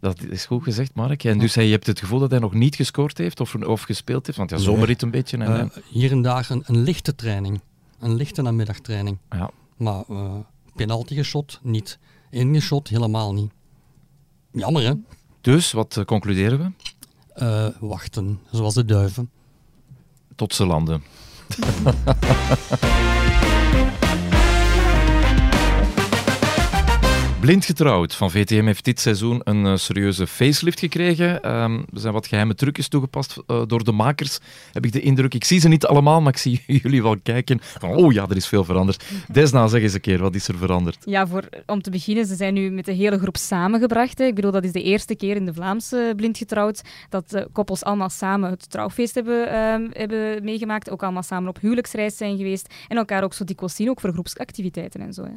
dat 0.00 0.22
is 0.22 0.46
goed 0.46 0.62
gezegd, 0.62 0.94
Mark. 0.94 1.24
En 1.24 1.38
dus 1.38 1.54
hij, 1.54 1.64
je 1.64 1.70
hebt 1.70 1.86
het 1.86 1.98
gevoel 1.98 2.18
dat 2.18 2.30
hij 2.30 2.40
nog 2.40 2.54
niet 2.54 2.74
gescoord 2.74 3.18
heeft 3.18 3.40
of, 3.40 3.54
of 3.54 3.82
gespeeld 3.82 4.26
heeft? 4.26 4.38
Want 4.38 4.50
ja, 4.50 4.56
zomerrit 4.56 5.02
een 5.02 5.10
beetje. 5.10 5.36
En, 5.36 5.50
uh, 5.50 5.82
hier 5.88 6.10
en 6.10 6.22
daar 6.22 6.46
een, 6.50 6.62
een, 6.66 6.82
lichte 6.82 7.14
training. 7.14 7.60
Een 7.98 8.14
lichte 8.14 8.42
namiddagtraining. 8.42 9.18
Ja. 9.30 9.50
Maar 9.76 10.04
uh, 10.10 10.34
penalty 10.74 11.14
geschot 11.14 11.60
niet. 11.62 11.98
Ingeschot 12.30 12.88
helemaal 12.88 13.34
niet. 13.34 13.50
Jammer, 14.52 14.82
hè? 14.82 14.92
Dus, 15.40 15.72
wat 15.72 16.02
concluderen 16.06 16.58
we? 16.58 16.70
Uh, 17.42 17.66
wachten, 17.80 18.40
zoals 18.50 18.74
de 18.74 18.84
duiven. 18.84 19.30
Tot 20.40 20.54
ze 20.54 20.66
landen. 20.66 21.02
Blind 27.40 27.64
getrouwd 27.64 28.14
van 28.14 28.30
VTM 28.30 28.64
heeft 28.64 28.84
dit 28.84 29.00
seizoen 29.00 29.40
een 29.44 29.64
uh, 29.64 29.76
serieuze 29.76 30.26
facelift 30.26 30.78
gekregen. 30.78 31.54
Um, 31.62 31.78
er 31.78 32.00
zijn 32.00 32.12
wat 32.12 32.26
geheime 32.26 32.54
trucjes 32.54 32.88
toegepast 32.88 33.36
uh, 33.46 33.62
door 33.66 33.84
de 33.84 33.92
makers, 33.92 34.38
heb 34.72 34.84
ik 34.84 34.92
de 34.92 35.00
indruk. 35.00 35.34
Ik 35.34 35.44
zie 35.44 35.60
ze 35.60 35.68
niet 35.68 35.86
allemaal, 35.86 36.20
maar 36.20 36.32
ik 36.32 36.38
zie 36.38 36.62
jullie 36.82 37.02
wel 37.02 37.16
kijken. 37.22 37.58
Van, 37.60 37.90
oh 37.90 38.12
ja, 38.12 38.26
er 38.28 38.36
is 38.36 38.46
veel 38.46 38.64
veranderd. 38.64 39.04
Desna, 39.32 39.66
zeg 39.66 39.82
eens 39.82 39.94
een 39.94 40.00
keer, 40.00 40.18
wat 40.18 40.34
is 40.34 40.48
er 40.48 40.58
veranderd? 40.58 40.98
Ja, 41.04 41.26
voor, 41.26 41.48
om 41.66 41.82
te 41.82 41.90
beginnen, 41.90 42.26
ze 42.26 42.34
zijn 42.34 42.54
nu 42.54 42.70
met 42.70 42.84
de 42.84 42.92
hele 42.92 43.18
groep 43.18 43.36
samengebracht. 43.36 44.18
Hè. 44.18 44.24
Ik 44.24 44.34
bedoel, 44.34 44.52
dat 44.52 44.64
is 44.64 44.72
de 44.72 44.82
eerste 44.82 45.14
keer 45.14 45.36
in 45.36 45.44
de 45.44 45.54
Vlaamse 45.54 46.12
Blind 46.16 46.38
getrouwd 46.38 46.82
dat 47.08 47.30
de 47.30 47.48
koppels 47.52 47.84
allemaal 47.84 48.10
samen 48.10 48.50
het 48.50 48.70
trouwfeest 48.70 49.14
hebben, 49.14 49.56
um, 49.56 49.88
hebben 49.92 50.44
meegemaakt. 50.44 50.90
Ook 50.90 51.02
allemaal 51.02 51.22
samen 51.22 51.48
op 51.48 51.60
huwelijksreis 51.60 52.16
zijn 52.16 52.36
geweest. 52.36 52.74
En 52.88 52.96
elkaar 52.96 53.24
ook 53.24 53.34
zo 53.34 53.44
dikwijls 53.44 53.74
zien, 53.74 53.90
ook 53.90 54.00
voor 54.00 54.12
groepsactiviteiten 54.12 55.00
en 55.00 55.12
zo. 55.12 55.22
Hè. 55.22 55.32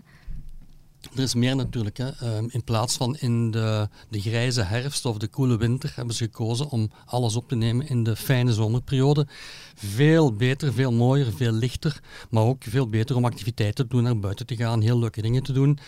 Er 1.16 1.22
is 1.24 1.34
meer 1.34 1.56
natuurlijk. 1.56 1.98
Hè. 1.98 2.10
Ehm, 2.10 2.46
in 2.50 2.64
plaats 2.64 2.98
van 2.98 3.18
in 3.18 3.52
de, 3.52 3.90
de 4.10 4.22
grijze 4.22 4.62
herfst 4.62 5.06
of 5.06 5.18
de 5.18 5.28
koele 5.28 5.58
winter 5.58 5.92
hebben 5.96 6.16
ze 6.16 6.24
gekozen 6.24 6.70
om 6.70 6.92
alles 7.06 7.36
op 7.36 7.48
te 7.48 7.56
nemen 7.56 7.88
in 7.88 8.04
de 8.04 8.16
fijne 8.16 8.54
zomerperiode. 8.54 9.28
Veel 9.76 10.34
beter, 10.34 10.74
veel 10.74 10.92
mooier, 10.92 11.34
veel 11.34 11.52
lichter, 11.52 12.00
maar 12.30 12.44
ook 12.44 12.64
veel 12.64 12.90
beter 12.90 13.16
om 13.16 13.26
activiteiten 13.26 13.88
te 13.88 13.96
doen, 13.96 14.04
naar 14.04 14.20
buiten 14.20 14.46
te 14.46 14.56
gaan, 14.56 14.82
heel 14.82 15.00
leuke 15.00 15.22
dingen 15.22 15.44
te 15.44 15.54
doen. 15.54 15.80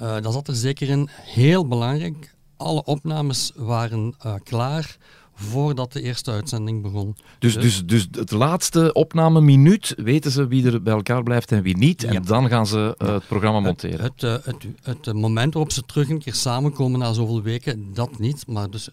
Uh, 0.00 0.20
dat 0.20 0.32
zat 0.32 0.48
er 0.48 0.54
zeker 0.54 0.88
in. 0.88 1.08
Heel 1.12 1.66
belangrijk, 1.66 2.34
alle 2.56 2.84
opnames 2.84 3.52
waren 3.54 4.14
uh, 4.26 4.34
klaar 4.42 4.96
voordat 5.34 5.92
de 5.92 6.02
eerste 6.02 6.30
uitzending 6.30 6.82
begon. 6.82 7.16
Dus, 7.38 7.54
dus, 7.54 7.84
dus 7.84 8.08
het 8.10 8.30
laatste 8.30 8.92
opnameminuut 8.92 9.94
weten 9.96 10.30
ze 10.30 10.46
wie 10.46 10.66
er 10.66 10.82
bij 10.82 10.94
elkaar 10.94 11.22
blijft 11.22 11.52
en 11.52 11.62
wie 11.62 11.76
niet. 11.76 12.04
En 12.04 12.22
dan 12.22 12.48
gaan 12.48 12.66
ze 12.66 12.94
uh, 12.98 13.08
het 13.08 13.26
programma 13.26 13.60
monteren. 13.60 14.00
Het, 14.00 14.20
het, 14.20 14.44
het, 14.82 15.06
het, 15.06 15.14
moment 15.14 15.54
waarop 15.54 15.72
ze 15.72 15.82
terug 15.82 16.08
een 16.08 16.18
keer 16.18 16.34
samenkomen 16.34 16.98
na 16.98 17.12
zoveel 17.12 17.42
weken, 17.42 17.94
dat 17.94 18.18
niet. 18.18 18.46
Maar 18.46 18.70
dus 18.70 18.88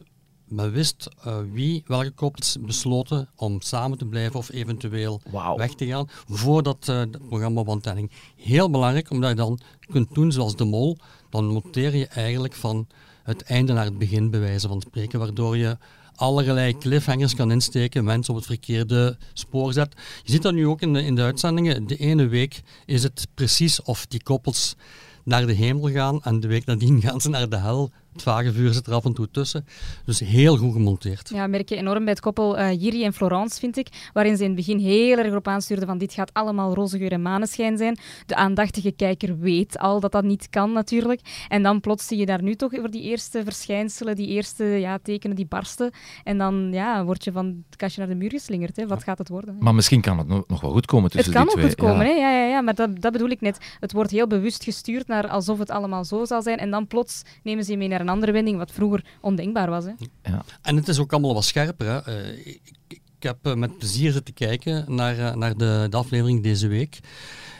men 0.51 0.71
wist 0.71 1.09
uh, 1.27 1.37
wie, 1.51 1.83
welke 1.87 2.11
koppels 2.11 2.57
besloten 2.59 3.29
om 3.35 3.61
samen 3.61 3.97
te 3.97 4.05
blijven 4.05 4.39
of 4.39 4.51
eventueel 4.51 5.21
wow. 5.29 5.57
weg 5.57 5.73
te 5.73 5.85
gaan 5.85 6.09
voordat 6.27 6.87
uh, 6.89 6.97
het 6.97 7.27
programma 7.27 7.59
op 7.59 7.69
antenne 7.69 8.09
Heel 8.35 8.69
belangrijk, 8.69 9.09
omdat 9.09 9.29
je 9.29 9.35
dan 9.35 9.59
kunt 9.91 10.13
doen 10.13 10.31
zoals 10.31 10.55
de 10.55 10.65
mol, 10.65 10.97
dan 11.29 11.45
monteer 11.45 11.95
je 11.95 12.07
eigenlijk 12.07 12.53
van 12.53 12.87
het 13.23 13.41
einde 13.41 13.73
naar 13.73 13.85
het 13.85 13.97
begin 13.97 14.29
bij 14.29 14.39
wijze 14.39 14.67
van 14.67 14.81
spreken, 14.81 15.19
waardoor 15.19 15.57
je 15.57 15.77
allerlei 16.21 16.77
cliffhangers 16.77 17.35
kan 17.35 17.51
insteken, 17.51 18.03
mensen 18.03 18.33
op 18.33 18.39
het 18.39 18.49
verkeerde 18.49 19.17
spoor 19.33 19.73
zet. 19.73 19.95
Je 20.23 20.31
ziet 20.31 20.41
dat 20.41 20.53
nu 20.53 20.67
ook 20.67 20.81
in 20.81 20.93
de, 20.93 21.03
in 21.03 21.15
de 21.15 21.21
uitzendingen. 21.21 21.87
De 21.87 21.97
ene 21.97 22.27
week 22.27 22.61
is 22.85 23.03
het 23.03 23.27
precies 23.33 23.81
of 23.81 24.05
die 24.05 24.23
koppels 24.23 24.75
naar 25.23 25.45
de 25.45 25.53
hemel 25.53 25.89
gaan 25.89 26.23
en 26.23 26.39
de 26.39 26.47
week 26.47 26.65
nadien 26.65 27.01
gaan 27.05 27.21
ze 27.21 27.29
naar 27.29 27.49
de 27.49 27.57
hel. 27.57 27.91
Het 28.13 28.23
vage 28.23 28.51
vuur 28.51 28.73
zit 28.73 28.87
er 28.87 28.93
af 28.93 29.05
en 29.05 29.13
toe 29.13 29.31
tussen. 29.31 29.65
Dus 30.05 30.19
heel 30.19 30.57
goed 30.57 30.73
gemonteerd. 30.73 31.29
Ja, 31.33 31.47
merk 31.47 31.69
je 31.69 31.75
enorm 31.75 32.03
bij 32.03 32.13
het 32.13 32.21
koppel 32.21 32.59
uh, 32.59 32.81
Jiri 32.81 33.03
en 33.03 33.13
Florence, 33.13 33.59
vind 33.59 33.77
ik. 33.77 34.09
Waarin 34.13 34.37
ze 34.37 34.43
in 34.43 34.49
het 34.49 34.57
begin 34.57 34.79
heel 34.79 35.17
erg 35.17 35.35
op 35.35 35.47
aanstuurden 35.47 35.87
van 35.87 35.97
dit 35.97 36.13
gaat 36.13 36.33
allemaal 36.33 36.73
roze 36.73 36.97
geur 36.97 37.11
en 37.11 37.21
maneschijn 37.21 37.77
zijn. 37.77 37.97
De 38.25 38.35
aandachtige 38.35 38.91
kijker 38.91 39.39
weet 39.39 39.77
al 39.77 39.99
dat 39.99 40.11
dat 40.11 40.23
niet 40.23 40.49
kan 40.49 40.71
natuurlijk. 40.71 41.21
En 41.47 41.63
dan 41.63 41.79
plots 41.79 42.07
zie 42.07 42.17
je 42.17 42.25
daar 42.25 42.43
nu 42.43 42.55
toch 42.55 42.71
voor 42.73 42.91
die 42.91 43.01
eerste 43.01 43.43
verschijnselen, 43.43 44.15
die 44.15 44.27
eerste 44.27 44.63
ja, 44.63 44.99
tekenen 45.03 45.35
die 45.35 45.45
barsten. 45.45 45.91
En 46.23 46.37
dan 46.37 46.69
ja, 46.71 47.05
word 47.05 47.23
je 47.23 47.31
van 47.31 47.45
het 47.45 47.75
kastje 47.75 47.99
naar 47.99 48.09
de 48.09 48.15
muur 48.15 48.29
geslingerd. 48.29 48.75
Hè. 48.75 48.87
Wat 48.87 48.97
ja. 48.97 49.03
gaat 49.03 49.17
het 49.17 49.29
worden? 49.29 49.57
Maar 49.59 49.75
misschien 49.75 50.01
kan 50.01 50.17
het 50.17 50.27
nog 50.27 50.61
wel 50.61 50.71
goed 50.71 50.85
komen 50.85 51.09
tussen 51.09 51.33
die 51.33 51.41
twee. 51.41 51.55
Het 51.55 51.55
kan 51.55 51.63
ook 51.63 51.69
goed 51.69 51.87
komen, 51.87 52.05
ja. 52.05 52.13
Hè? 52.13 52.19
Ja, 52.19 52.31
ja, 52.31 52.49
ja, 52.49 52.61
maar 52.61 52.75
dat, 52.75 53.01
dat 53.01 53.11
bedoel 53.11 53.29
ik 53.29 53.41
net. 53.41 53.57
Het 53.79 53.91
wordt 53.91 54.11
heel 54.11 54.27
bewust 54.27 54.63
gestuurd 54.63 55.07
naar 55.07 55.27
alsof 55.27 55.59
het 55.59 55.69
allemaal 55.69 56.03
zo 56.03 56.25
zal 56.25 56.41
zijn. 56.41 56.57
En 56.57 56.71
dan 56.71 56.87
plots 56.87 57.21
nemen 57.43 57.63
ze 57.63 57.71
je 57.71 57.77
mee 57.77 57.87
naar 57.87 58.00
een 58.01 58.09
andere 58.09 58.31
wending, 58.31 58.57
wat 58.57 58.71
vroeger 58.71 59.05
ondenkbaar 59.21 59.69
was. 59.69 59.83
Hè. 59.83 59.91
Ja. 60.23 60.45
En 60.61 60.75
het 60.75 60.87
is 60.87 60.99
ook 60.99 61.11
allemaal 61.11 61.33
wat 61.33 61.43
scherper. 61.43 61.87
Hè. 61.87 62.07
Uh, 62.07 62.45
ik, 62.45 62.61
ik, 62.87 63.01
heb 63.19 63.47
uh, 63.47 63.53
met 63.53 63.77
plezier 63.77 64.11
zitten 64.11 64.33
kijken 64.33 64.85
naar, 64.87 65.17
uh, 65.17 65.33
naar 65.33 65.57
de, 65.57 65.87
de, 65.89 65.97
aflevering 65.97 66.43
deze 66.43 66.67
week. 66.67 66.99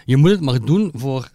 Je 0.05 0.17
moet 0.17 0.29
het 0.29 0.41
maar 0.41 0.65
doen 0.65 0.91
voor 0.95 1.29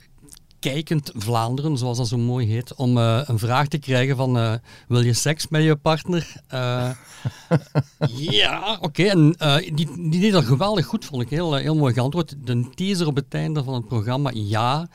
kijkend 0.58 1.10
Vlaanderen, 1.14 1.78
zoals 1.78 1.98
dat 1.98 2.08
zo 2.08 2.18
mooi 2.18 2.46
heet, 2.46 2.74
om 2.74 2.96
een 2.96 3.38
vraag 3.38 3.68
te 3.68 3.78
krijgen 3.78 4.16
van 4.16 4.60
wil 4.88 5.00
je 5.00 5.12
seks 5.12 5.48
met 5.48 5.62
je 5.62 5.76
partner? 5.76 6.32
ja, 8.38 8.72
oké. 8.80 8.84
Okay. 8.84 9.08
En 9.08 9.34
die, 9.74 10.10
die 10.10 10.20
deed 10.20 10.32
dat 10.32 10.44
geweldig 10.44 10.86
goed, 10.86 11.04
vond 11.04 11.22
ik. 11.22 11.30
Heel, 11.30 11.54
heel 11.54 11.76
mooi 11.76 11.94
geantwoord. 11.94 12.34
De 12.44 12.70
teaser 12.74 13.06
op 13.06 13.16
het 13.16 13.34
einde 13.34 13.64
van 13.64 13.74
het 13.74 13.88
programma, 13.88 14.30
ja 14.34 14.88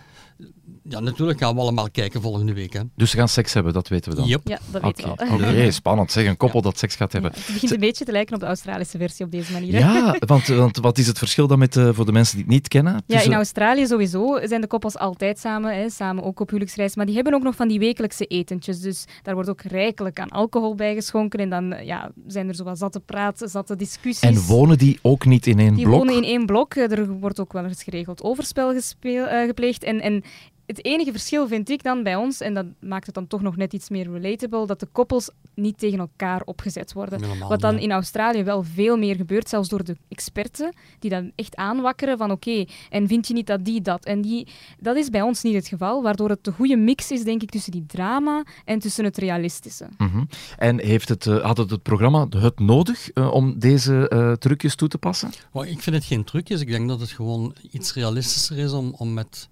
ja, 0.90 1.00
natuurlijk 1.00 1.40
gaan 1.40 1.56
we 1.56 1.62
allemaal 1.62 1.90
kijken 1.92 2.22
volgende 2.22 2.54
week. 2.54 2.74
Hè. 2.74 2.82
Dus 2.96 3.10
ze 3.10 3.18
gaan 3.18 3.28
seks 3.28 3.54
hebben, 3.54 3.74
dat 3.74 3.88
weten 3.88 4.12
we 4.12 4.18
dan? 4.18 4.28
Yep. 4.28 4.42
Ja, 4.44 4.60
dat 4.72 4.82
weten 4.82 5.12
okay. 5.12 5.28
we 5.28 5.34
Oké, 5.34 5.44
okay, 5.44 5.72
spannend. 5.72 6.12
Zeg, 6.12 6.26
een 6.28 6.38
koppel 6.38 6.62
dat 6.62 6.78
seks 6.78 6.96
gaat 6.96 7.12
hebben. 7.12 7.32
Ja, 7.34 7.42
het 7.42 7.54
begint 7.54 7.72
een 7.72 7.80
beetje 7.80 8.06
te 8.06 8.12
lijken 8.12 8.34
op 8.34 8.40
de 8.40 8.46
Australische 8.46 8.98
versie 8.98 9.26
op 9.26 9.32
deze 9.32 9.52
manier. 9.52 9.80
Ja, 9.80 10.16
want, 10.20 10.48
want 10.48 10.78
wat 10.78 10.98
is 10.98 11.08
het 11.08 11.18
verschil 11.18 11.48
dan 11.48 11.60
met, 11.60 11.76
uh, 11.76 11.90
voor 11.94 12.06
de 12.06 12.12
mensen 12.12 12.36
die 12.36 12.46
het 12.46 12.54
niet 12.54 12.68
kennen? 12.68 13.04
Ja, 13.06 13.22
in 13.22 13.34
Australië 13.34 13.86
sowieso 13.86 14.40
zijn 14.44 14.62
de 14.62 14.68
koppels 14.68 14.98
altijd 14.98 15.40
samen, 15.40 15.76
hè, 15.76 15.90
samen 15.90 16.24
ook 16.24 16.40
op 16.40 16.48
huwelijksreis. 16.48 16.96
Maar 16.96 17.06
die 17.06 17.16
hebben 17.16 17.34
ook 17.34 17.44
nog 17.44 17.56
van 17.56 17.68
die 17.68 17.80
wekelijkse 17.80 18.26
etentjes. 18.26 18.80
Dus 18.80 19.06
daar 19.22 19.34
wordt 19.34 19.50
ook 19.50 19.62
rijkelijk 19.62 20.20
aan 20.20 20.30
alcohol 20.30 20.76
bij 20.76 20.94
geschonken. 20.94 21.40
En 21.40 21.50
dan 21.50 21.86
ja, 21.86 22.12
zijn 22.28 22.48
er 22.48 22.56
zo 22.56 22.64
wat 22.64 22.78
zatte 22.78 23.00
praten, 23.00 23.50
zatte 23.50 23.76
discussies. 23.76 24.30
En 24.30 24.40
wonen 24.40 24.78
die 24.78 25.00
ook 25.02 25.26
niet 25.26 25.48
in 25.48 25.60
één 25.60 25.74
die 25.74 25.86
blok? 25.86 26.02
Die 26.02 26.10
wonen 26.10 26.24
in 26.24 26.30
één 26.30 26.46
blok. 26.46 26.76
Er 26.76 27.10
wordt 27.10 27.40
ook 27.40 27.54
wel 27.54 27.66
eens 27.66 27.84
geregeld 27.84 28.24
overspel 28.24 28.74
gespeel, 28.74 29.26
uh, 29.26 29.46
gepleegd. 29.46 29.84
En, 29.84 30.02
en 30.02 30.24
het 30.72 30.86
enige 30.86 31.12
verschil 31.12 31.48
vind 31.48 31.70
ik 31.70 31.84
dan 31.84 32.04
bij 32.04 32.16
ons, 32.16 32.40
en 32.42 32.54
dat 32.54 32.66
maakt 32.80 33.06
het 33.06 33.16
dan 33.16 33.28
toch 33.28 33.42
nog 33.42 33.56
net 33.56 33.74
iets 33.74 33.90
meer 33.90 34.12
relatable, 34.12 34.68
dat 34.68 34.80
de 34.80 34.88
koppels 34.92 35.30
niet 35.56 35.78
tegen 35.78 36.00
elkaar 36.00 36.42
opgezet 36.46 36.94
worden. 36.94 37.22
Wat 37.48 37.60
dan 37.62 37.76
ja. 37.76 37.82
in 37.82 37.92
Australië 37.92 38.44
wel 38.44 38.64
veel 38.64 38.98
meer 38.98 39.16
gebeurt, 39.16 39.50
zelfs 39.50 39.70
door 39.70 39.84
de 39.84 39.96
experten, 40.08 40.74
die 41.00 41.10
dan 41.10 41.32
echt 41.36 41.56
aanwakkeren 41.56 42.18
van 42.18 42.32
oké, 42.32 42.66
en 42.90 43.08
vind 43.08 43.28
je 43.28 43.34
niet 43.34 43.48
dat 43.48 43.66
die 43.66 43.82
dat? 43.82 44.06
En 44.06 44.22
die, 44.22 44.48
dat 44.80 44.96
is 44.96 45.10
bij 45.10 45.22
ons 45.22 45.42
niet 45.42 45.54
het 45.54 45.68
geval, 45.68 46.04
waardoor 46.04 46.30
het 46.30 46.44
de 46.44 46.52
goede 46.52 46.78
mix 46.78 47.12
is, 47.12 47.24
denk 47.24 47.42
ik, 47.42 47.50
tussen 47.50 47.72
die 47.72 47.86
drama 47.86 48.44
en 48.66 48.80
tussen 48.80 49.04
het 49.04 49.18
realistische. 49.18 49.88
Mm 49.98 50.08
-hmm. 50.08 50.28
En 50.58 50.80
heeft 50.80 51.10
het, 51.10 51.26
uh, 51.26 51.44
had 51.44 51.58
het, 51.58 51.70
het 51.70 51.84
programma 51.84 52.28
het 52.30 52.60
nodig 52.60 53.10
uh, 53.14 53.34
om 53.34 53.60
deze 53.60 54.12
uh, 54.14 54.34
trucjes 54.34 54.76
toe 54.76 54.88
te 54.88 54.98
passen? 54.98 55.30
Ik 55.54 55.82
vind 55.82 55.96
het 55.96 56.06
geen 56.06 56.24
trucjes. 56.24 56.62
Ik 56.62 56.68
denk 56.68 56.88
dat 56.88 57.00
het 57.00 57.10
gewoon 57.10 57.56
iets 57.72 57.94
realistischer 57.94 58.58
is 58.58 58.72
om, 58.72 58.96
om 58.98 59.14
met 59.14 59.50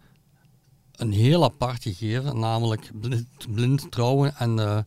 een 1.00 1.12
heel 1.12 1.44
apart 1.44 1.84
gegeven, 1.84 2.39
namelijk 2.39 2.91
blind, 3.01 3.27
blind 3.53 3.91
trouwen 3.91 4.36
en 4.36 4.58
uh, 4.58 4.79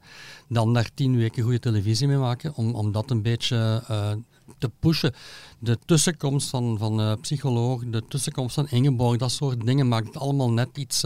dan 0.48 0.74
daar 0.74 0.90
tien 0.94 1.16
weken 1.16 1.42
goede 1.42 1.58
televisie 1.58 2.06
mee 2.06 2.16
maken, 2.16 2.54
om, 2.54 2.74
om 2.74 2.92
dat 2.92 3.10
een 3.10 3.22
beetje 3.22 3.82
uh, 3.90 4.12
te 4.58 4.70
pushen. 4.80 5.14
De 5.58 5.78
tussenkomst 5.84 6.48
van, 6.48 6.78
van 6.78 7.00
uh, 7.00 7.12
psycholoog, 7.20 7.82
de 7.86 8.02
tussenkomst 8.08 8.54
van 8.54 8.68
Ingeborg, 8.68 9.16
dat 9.18 9.32
soort 9.32 9.66
dingen 9.66 9.88
maakt 9.88 10.06
het 10.06 10.16
allemaal 10.16 10.50
net 10.50 10.68
iets, 10.74 11.04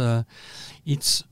iets 0.83 1.25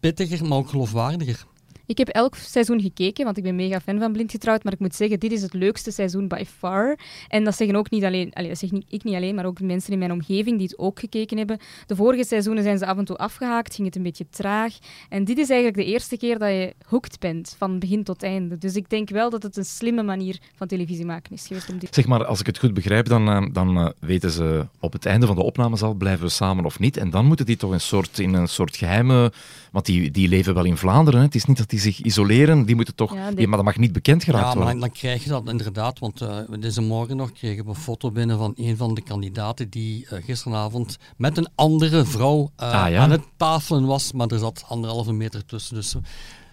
pittiger, 0.00 0.46
maar 0.46 0.58
ook 0.58 0.68
geloofwaardiger. 0.68 1.46
Ik 1.86 1.98
heb 1.98 2.08
elk 2.08 2.34
seizoen 2.34 2.80
gekeken, 2.80 3.24
want 3.24 3.36
ik 3.36 3.42
ben 3.42 3.56
mega 3.56 3.80
fan 3.80 3.98
van 3.98 4.12
Blind 4.12 4.30
Getrouwd. 4.30 4.64
Maar 4.64 4.72
ik 4.72 4.78
moet 4.78 4.94
zeggen, 4.94 5.20
dit 5.20 5.32
is 5.32 5.42
het 5.42 5.54
leukste 5.54 5.90
seizoen 5.90 6.28
by 6.28 6.44
far. 6.58 6.98
En 7.28 7.44
dat 7.44 7.56
zeggen 7.56 7.76
ook 7.76 7.90
niet 7.90 8.04
alleen, 8.04 8.32
allee, 8.32 8.48
dat 8.48 8.58
zeg 8.58 8.70
ik 8.88 9.04
niet 9.04 9.14
alleen, 9.14 9.34
maar 9.34 9.46
ook 9.46 9.60
mensen 9.60 9.92
in 9.92 9.98
mijn 9.98 10.12
omgeving 10.12 10.58
die 10.58 10.66
het 10.66 10.78
ook 10.78 11.00
gekeken 11.00 11.36
hebben. 11.36 11.58
De 11.86 11.96
vorige 11.96 12.24
seizoenen 12.24 12.62
zijn 12.62 12.78
ze 12.78 12.86
af 12.86 12.98
en 12.98 13.04
toe 13.04 13.16
afgehaakt, 13.16 13.74
ging 13.74 13.86
het 13.86 13.96
een 13.96 14.02
beetje 14.02 14.26
traag. 14.30 14.74
En 15.08 15.24
dit 15.24 15.38
is 15.38 15.48
eigenlijk 15.48 15.78
de 15.78 15.92
eerste 15.92 16.16
keer 16.16 16.38
dat 16.38 16.48
je 16.48 16.74
hooked 16.86 17.20
bent, 17.20 17.54
van 17.58 17.78
begin 17.78 18.04
tot 18.04 18.22
einde. 18.22 18.58
Dus 18.58 18.76
ik 18.76 18.90
denk 18.90 19.10
wel 19.10 19.30
dat 19.30 19.42
het 19.42 19.56
een 19.56 19.64
slimme 19.64 20.02
manier 20.02 20.38
van 20.54 20.66
televisie 20.66 21.04
maken 21.04 21.32
is 21.32 21.46
geweest. 21.46 21.68
Om 21.68 21.78
dit... 21.78 21.94
Zeg 21.94 22.06
maar, 22.06 22.24
als 22.24 22.40
ik 22.40 22.46
het 22.46 22.58
goed 22.58 22.74
begrijp, 22.74 23.06
dan, 23.06 23.28
uh, 23.28 23.46
dan 23.52 23.78
uh, 23.78 23.88
weten 24.00 24.30
ze 24.30 24.66
op 24.80 24.92
het 24.92 25.06
einde 25.06 25.26
van 25.26 25.36
de 25.36 25.42
opnames 25.42 25.82
al, 25.82 25.94
blijven 25.94 26.24
we 26.24 26.30
samen 26.30 26.64
of 26.64 26.78
niet. 26.78 26.96
En 26.96 27.10
dan 27.10 27.26
moeten 27.26 27.46
die 27.46 27.56
toch 27.56 27.70
een 27.70 27.80
soort, 27.80 28.18
in 28.18 28.34
een 28.34 28.48
soort 28.48 28.76
geheime... 28.76 29.32
Want 29.72 29.88
die, 29.88 30.10
die 30.10 30.28
leven 30.28 30.54
wel 30.54 30.64
in 30.64 30.76
Vlaanderen, 30.76 31.20
het 31.20 31.34
is 31.34 31.44
niet 31.44 31.56
dat 31.56 31.70
die 31.70 31.75
zich 31.78 32.00
isoleren, 32.00 32.66
die 32.66 32.74
moeten 32.74 32.94
toch... 32.94 33.14
Ja, 33.14 33.30
die... 33.30 33.46
maar 33.46 33.56
dat 33.56 33.66
mag 33.66 33.76
niet 33.76 33.92
bekend 33.92 34.24
geraakt 34.24 34.44
ja, 34.44 34.54
worden. 34.54 34.64
maar 34.64 34.72
dan, 34.72 34.88
dan 34.88 34.98
krijg 34.98 35.24
je 35.24 35.30
dat 35.30 35.48
inderdaad, 35.48 35.98
want 35.98 36.22
uh, 36.22 36.38
deze 36.60 36.80
morgen 36.80 37.16
nog 37.16 37.32
kregen 37.32 37.64
we 37.64 37.70
een 37.70 37.76
foto 37.76 38.10
binnen 38.10 38.38
van 38.38 38.52
een 38.56 38.76
van 38.76 38.94
de 38.94 39.02
kandidaten 39.02 39.70
die 39.70 40.06
uh, 40.12 40.24
gisteravond 40.24 40.98
met 41.16 41.38
een 41.38 41.48
andere 41.54 42.04
vrouw 42.04 42.50
uh, 42.60 42.84
ah, 42.84 42.90
ja? 42.90 43.00
aan 43.00 43.10
het 43.10 43.24
tafelen 43.36 43.84
was, 43.86 44.12
maar 44.12 44.26
er 44.26 44.38
zat 44.38 44.64
anderhalve 44.68 45.12
meter 45.12 45.44
tussen, 45.44 45.74
dus... 45.74 45.96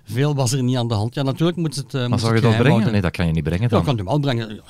Veel 0.06 0.36
was 0.36 0.51
er 0.51 0.63
niet 0.63 0.77
aan 0.77 0.88
de 0.88 0.94
hand. 0.94 1.13
Ja, 1.15 1.24
natuurlijk 1.24 1.58
moet 1.58 1.75
het. 1.75 1.94
Uh, 1.94 2.08
maar 2.08 2.20
zou 2.20 2.36
je 2.36 2.42
dat 2.42 2.51
brengen? 2.51 2.72
Houden. 2.72 2.92
Nee, 2.92 3.01
dat 3.01 3.12
kan 3.12 3.25
je 3.25 3.32
niet 3.32 3.44
brengen. 3.44 3.70
Dan. 3.70 3.77
Dat 3.77 3.88
kan 3.88 3.96
je 3.96 4.03
wel 4.03 4.20
brengen. 4.20 4.62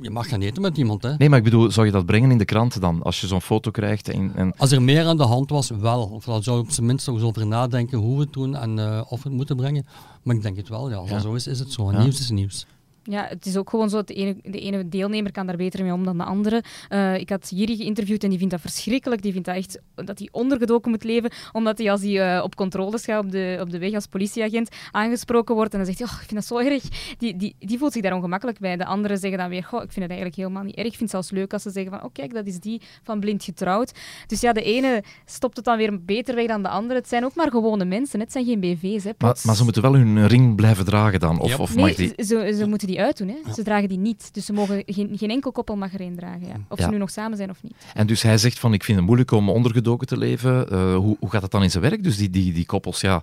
Je 0.00 0.10
mag 0.10 0.28
gaan 0.28 0.40
eten 0.40 0.62
met 0.62 0.76
iemand, 0.76 1.02
hè? 1.02 1.16
Nee, 1.16 1.28
maar 1.28 1.38
ik 1.38 1.44
bedoel, 1.44 1.70
zou 1.70 1.86
je 1.86 1.92
dat 1.92 2.06
brengen 2.06 2.30
in 2.30 2.38
de 2.38 2.44
krant 2.44 2.80
dan, 2.80 3.02
als 3.02 3.20
je 3.20 3.26
zo'n 3.26 3.42
foto 3.42 3.70
krijgt? 3.70 4.08
En, 4.08 4.32
en... 4.34 4.56
Als 4.56 4.72
er 4.72 4.82
meer 4.82 5.04
aan 5.04 5.16
de 5.16 5.22
hand 5.22 5.50
was, 5.50 5.70
wel. 5.70 6.04
Of 6.04 6.24
dan 6.24 6.42
zou 6.42 6.56
je 6.56 6.62
op 6.62 6.70
zijn 6.70 6.86
minst 6.86 7.08
eens 7.08 7.22
over 7.22 7.46
nadenken 7.46 7.98
hoe 7.98 8.16
we 8.16 8.22
het 8.22 8.32
doen 8.32 8.56
en 8.56 8.78
uh, 8.78 9.00
of 9.08 9.22
we 9.22 9.28
het 9.28 9.36
moeten 9.36 9.56
brengen. 9.56 9.86
Maar 10.22 10.36
ik 10.36 10.42
denk 10.42 10.56
het 10.56 10.68
wel, 10.68 10.90
ja. 10.90 11.18
Zo 11.18 11.34
is, 11.34 11.46
is 11.46 11.58
het 11.58 11.72
zo. 11.72 11.92
Ja. 11.92 12.02
Nieuws 12.02 12.20
is 12.20 12.30
nieuws. 12.30 12.66
Ja, 13.04 13.26
het 13.28 13.46
is 13.46 13.56
ook 13.56 13.70
gewoon 13.70 13.90
zo 13.90 13.96
dat 13.96 14.06
de 14.06 14.14
ene, 14.14 14.36
de 14.42 14.60
ene 14.60 14.88
deelnemer 14.88 15.32
kan 15.32 15.46
daar 15.46 15.56
beter 15.56 15.82
mee 15.82 15.92
om 15.92 16.04
dan 16.04 16.18
de 16.18 16.24
andere. 16.24 16.62
Uh, 16.90 17.18
ik 17.18 17.28
had 17.28 17.50
Jiri 17.54 17.76
geïnterviewd 17.76 18.22
en 18.22 18.28
die 18.28 18.38
vindt 18.38 18.52
dat 18.52 18.62
verschrikkelijk. 18.62 19.22
Die 19.22 19.32
vindt 19.32 19.46
dat 19.46 19.56
echt 19.56 19.80
dat 19.94 20.18
hij 20.18 20.28
ondergedoken 20.32 20.90
moet 20.90 21.04
leven, 21.04 21.30
omdat 21.52 21.78
hij 21.78 21.90
als 21.90 22.02
hij 22.02 22.36
uh, 22.36 22.44
op 22.44 22.54
controles 22.54 23.04
gaat 23.04 23.24
op 23.24 23.30
de, 23.30 23.58
op 23.60 23.70
de 23.70 23.78
weg 23.78 23.94
als 23.94 24.06
politieagent 24.06 24.68
aangesproken 24.90 25.54
wordt 25.54 25.72
en 25.72 25.78
dan 25.78 25.86
zegt 25.86 25.98
hij, 25.98 26.08
oh, 26.08 26.14
ik 26.20 26.28
vind 26.28 26.40
dat 26.40 26.44
zo 26.44 26.58
erg. 26.58 26.82
Die, 27.18 27.36
die, 27.36 27.54
die 27.58 27.78
voelt 27.78 27.92
zich 27.92 28.02
daar 28.02 28.14
ongemakkelijk 28.14 28.58
bij. 28.58 28.76
De 28.76 28.84
anderen 28.84 29.18
zeggen 29.18 29.38
dan 29.38 29.48
weer, 29.48 29.64
goh, 29.64 29.82
ik 29.82 29.92
vind 29.92 30.00
het 30.00 30.10
eigenlijk 30.10 30.36
helemaal 30.36 30.62
niet 30.62 30.76
erg. 30.76 30.86
Ik 30.86 30.96
vind 30.96 31.00
het 31.00 31.10
zelfs 31.10 31.30
leuk 31.30 31.52
als 31.52 31.62
ze 31.62 31.70
zeggen 31.70 31.92
van, 31.92 32.02
oh 32.02 32.12
kijk, 32.12 32.34
dat 32.34 32.46
is 32.46 32.58
die 32.58 32.80
van 33.02 33.20
blind 33.20 33.44
getrouwd. 33.44 33.92
Dus 34.26 34.40
ja, 34.40 34.52
de 34.52 34.62
ene 34.62 35.02
stopt 35.24 35.56
het 35.56 35.64
dan 35.64 35.76
weer 35.76 36.04
beter 36.04 36.34
weg 36.34 36.46
dan 36.46 36.62
de 36.62 36.68
andere. 36.68 36.98
Het 36.98 37.08
zijn 37.08 37.24
ook 37.24 37.34
maar 37.34 37.50
gewone 37.50 37.84
mensen, 37.84 38.20
het 38.20 38.32
zijn 38.32 38.44
geen 38.44 38.60
BV's. 38.60 39.04
Hè, 39.04 39.10
maar, 39.18 39.36
maar, 39.42 39.56
ze 39.56 39.64
moeten 39.64 39.82
wel 39.82 39.94
hun 39.94 40.26
ring 40.26 40.56
blijven 40.56 40.84
dragen 40.84 41.20
dan? 41.20 41.40
Of, 41.40 41.58
of 41.58 41.74
nee, 41.74 41.84
mag 41.84 41.94
die... 41.94 42.12
ze, 42.24 42.54
ze 42.58 42.66
moeten 42.66 42.86
die 42.86 42.91
uitdoen. 42.98 43.28
Hè. 43.28 43.52
Ze 43.52 43.62
dragen 43.62 43.88
die 43.88 43.98
niet. 43.98 44.34
Dus 44.34 44.44
ze 44.44 44.52
mogen, 44.52 44.82
geen, 44.86 45.18
geen 45.18 45.30
enkel 45.30 45.52
koppel 45.52 45.76
mag 45.76 45.94
er 45.94 46.00
één 46.00 46.16
dragen. 46.16 46.46
Ja. 46.46 46.56
Of 46.68 46.80
ze 46.80 46.88
nu 46.88 46.98
nog 46.98 47.10
samen 47.10 47.36
zijn 47.36 47.50
of 47.50 47.62
niet. 47.62 47.74
En 47.94 48.06
dus 48.06 48.22
hij 48.22 48.38
zegt 48.38 48.58
van, 48.58 48.72
ik 48.72 48.84
vind 48.84 48.96
het 48.96 49.06
moeilijk 49.06 49.30
om 49.30 49.48
ondergedoken 49.48 50.06
te 50.06 50.16
leven. 50.16 50.72
Uh, 50.72 50.96
hoe, 50.96 51.16
hoe 51.20 51.30
gaat 51.30 51.42
het 51.42 51.50
dan 51.50 51.62
in 51.62 51.70
zijn 51.70 51.82
werk? 51.82 52.04
Dus 52.04 52.16
die, 52.16 52.30
die, 52.30 52.52
die 52.52 52.66
koppels, 52.66 53.00
ja 53.00 53.22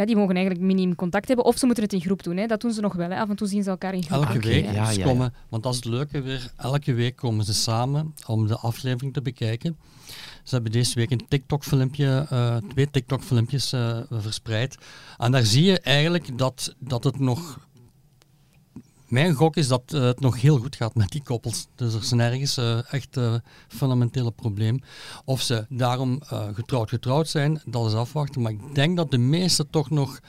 ja, 0.00 0.06
die 0.06 0.16
mogen 0.16 0.34
eigenlijk 0.34 0.64
miniem 0.64 0.94
contact 0.94 1.28
hebben. 1.28 1.44
Of 1.44 1.58
ze 1.58 1.66
moeten 1.66 1.84
het 1.84 1.92
in 1.92 2.00
groep 2.00 2.22
doen. 2.22 2.36
Hè. 2.36 2.46
Dat 2.46 2.60
doen 2.60 2.72
ze 2.72 2.80
nog 2.80 2.94
wel. 2.94 3.10
Hè. 3.10 3.20
Af 3.20 3.28
en 3.28 3.36
toe 3.36 3.48
zien 3.48 3.62
ze 3.62 3.70
elkaar 3.70 3.94
in 3.94 4.02
groep. 4.02 4.24
Elke 4.24 4.38
week 4.38 4.64
ja. 4.64 4.90
Ja, 4.90 5.04
komen, 5.04 5.34
want 5.48 5.62
dat 5.62 5.72
is 5.72 5.78
het 5.78 5.88
leuke 5.88 6.20
weer. 6.20 6.52
Elke 6.56 6.94
week 6.94 7.16
komen 7.16 7.44
ze 7.44 7.54
samen 7.54 8.14
om 8.26 8.46
de 8.46 8.56
aflevering 8.56 9.12
te 9.12 9.22
bekijken. 9.22 9.78
Ze 10.42 10.54
hebben 10.54 10.72
deze 10.72 10.94
week 10.94 11.10
een 11.10 11.26
TikTok-filmpje, 11.28 12.26
uh, 12.32 12.56
twee 12.56 12.90
TikTok-filmpjes 12.90 13.72
uh, 13.72 13.98
verspreid. 14.10 14.76
En 15.18 15.32
daar 15.32 15.44
zie 15.44 15.64
je 15.64 15.80
eigenlijk 15.80 16.38
dat, 16.38 16.74
dat 16.78 17.04
het 17.04 17.18
nog 17.18 17.58
mijn 19.10 19.34
gok 19.34 19.56
is 19.56 19.68
dat 19.68 19.82
uh, 19.94 20.02
het 20.02 20.20
nog 20.20 20.40
heel 20.40 20.58
goed 20.58 20.76
gaat 20.76 20.94
met 20.94 21.10
die 21.10 21.22
koppels. 21.22 21.66
Dus 21.74 21.94
er 21.94 22.00
is 22.00 22.10
nergens 22.10 22.58
uh, 22.58 22.92
echt 22.92 23.16
uh, 23.16 23.34
fundamentele 23.68 24.30
probleem. 24.30 24.80
Of 25.24 25.40
ze 25.40 25.66
daarom 25.68 26.22
getrouwd 26.54 26.88
getrouwd 26.88 27.28
zijn, 27.28 27.62
dat 27.64 27.86
is 27.86 27.94
afwachten. 27.94 28.42
Maar 28.42 28.52
ik 28.52 28.74
denk 28.74 28.96
dat 28.96 29.10
de 29.10 29.18
meesten 29.18 29.70
toch 29.70 29.90
nog 29.90 30.20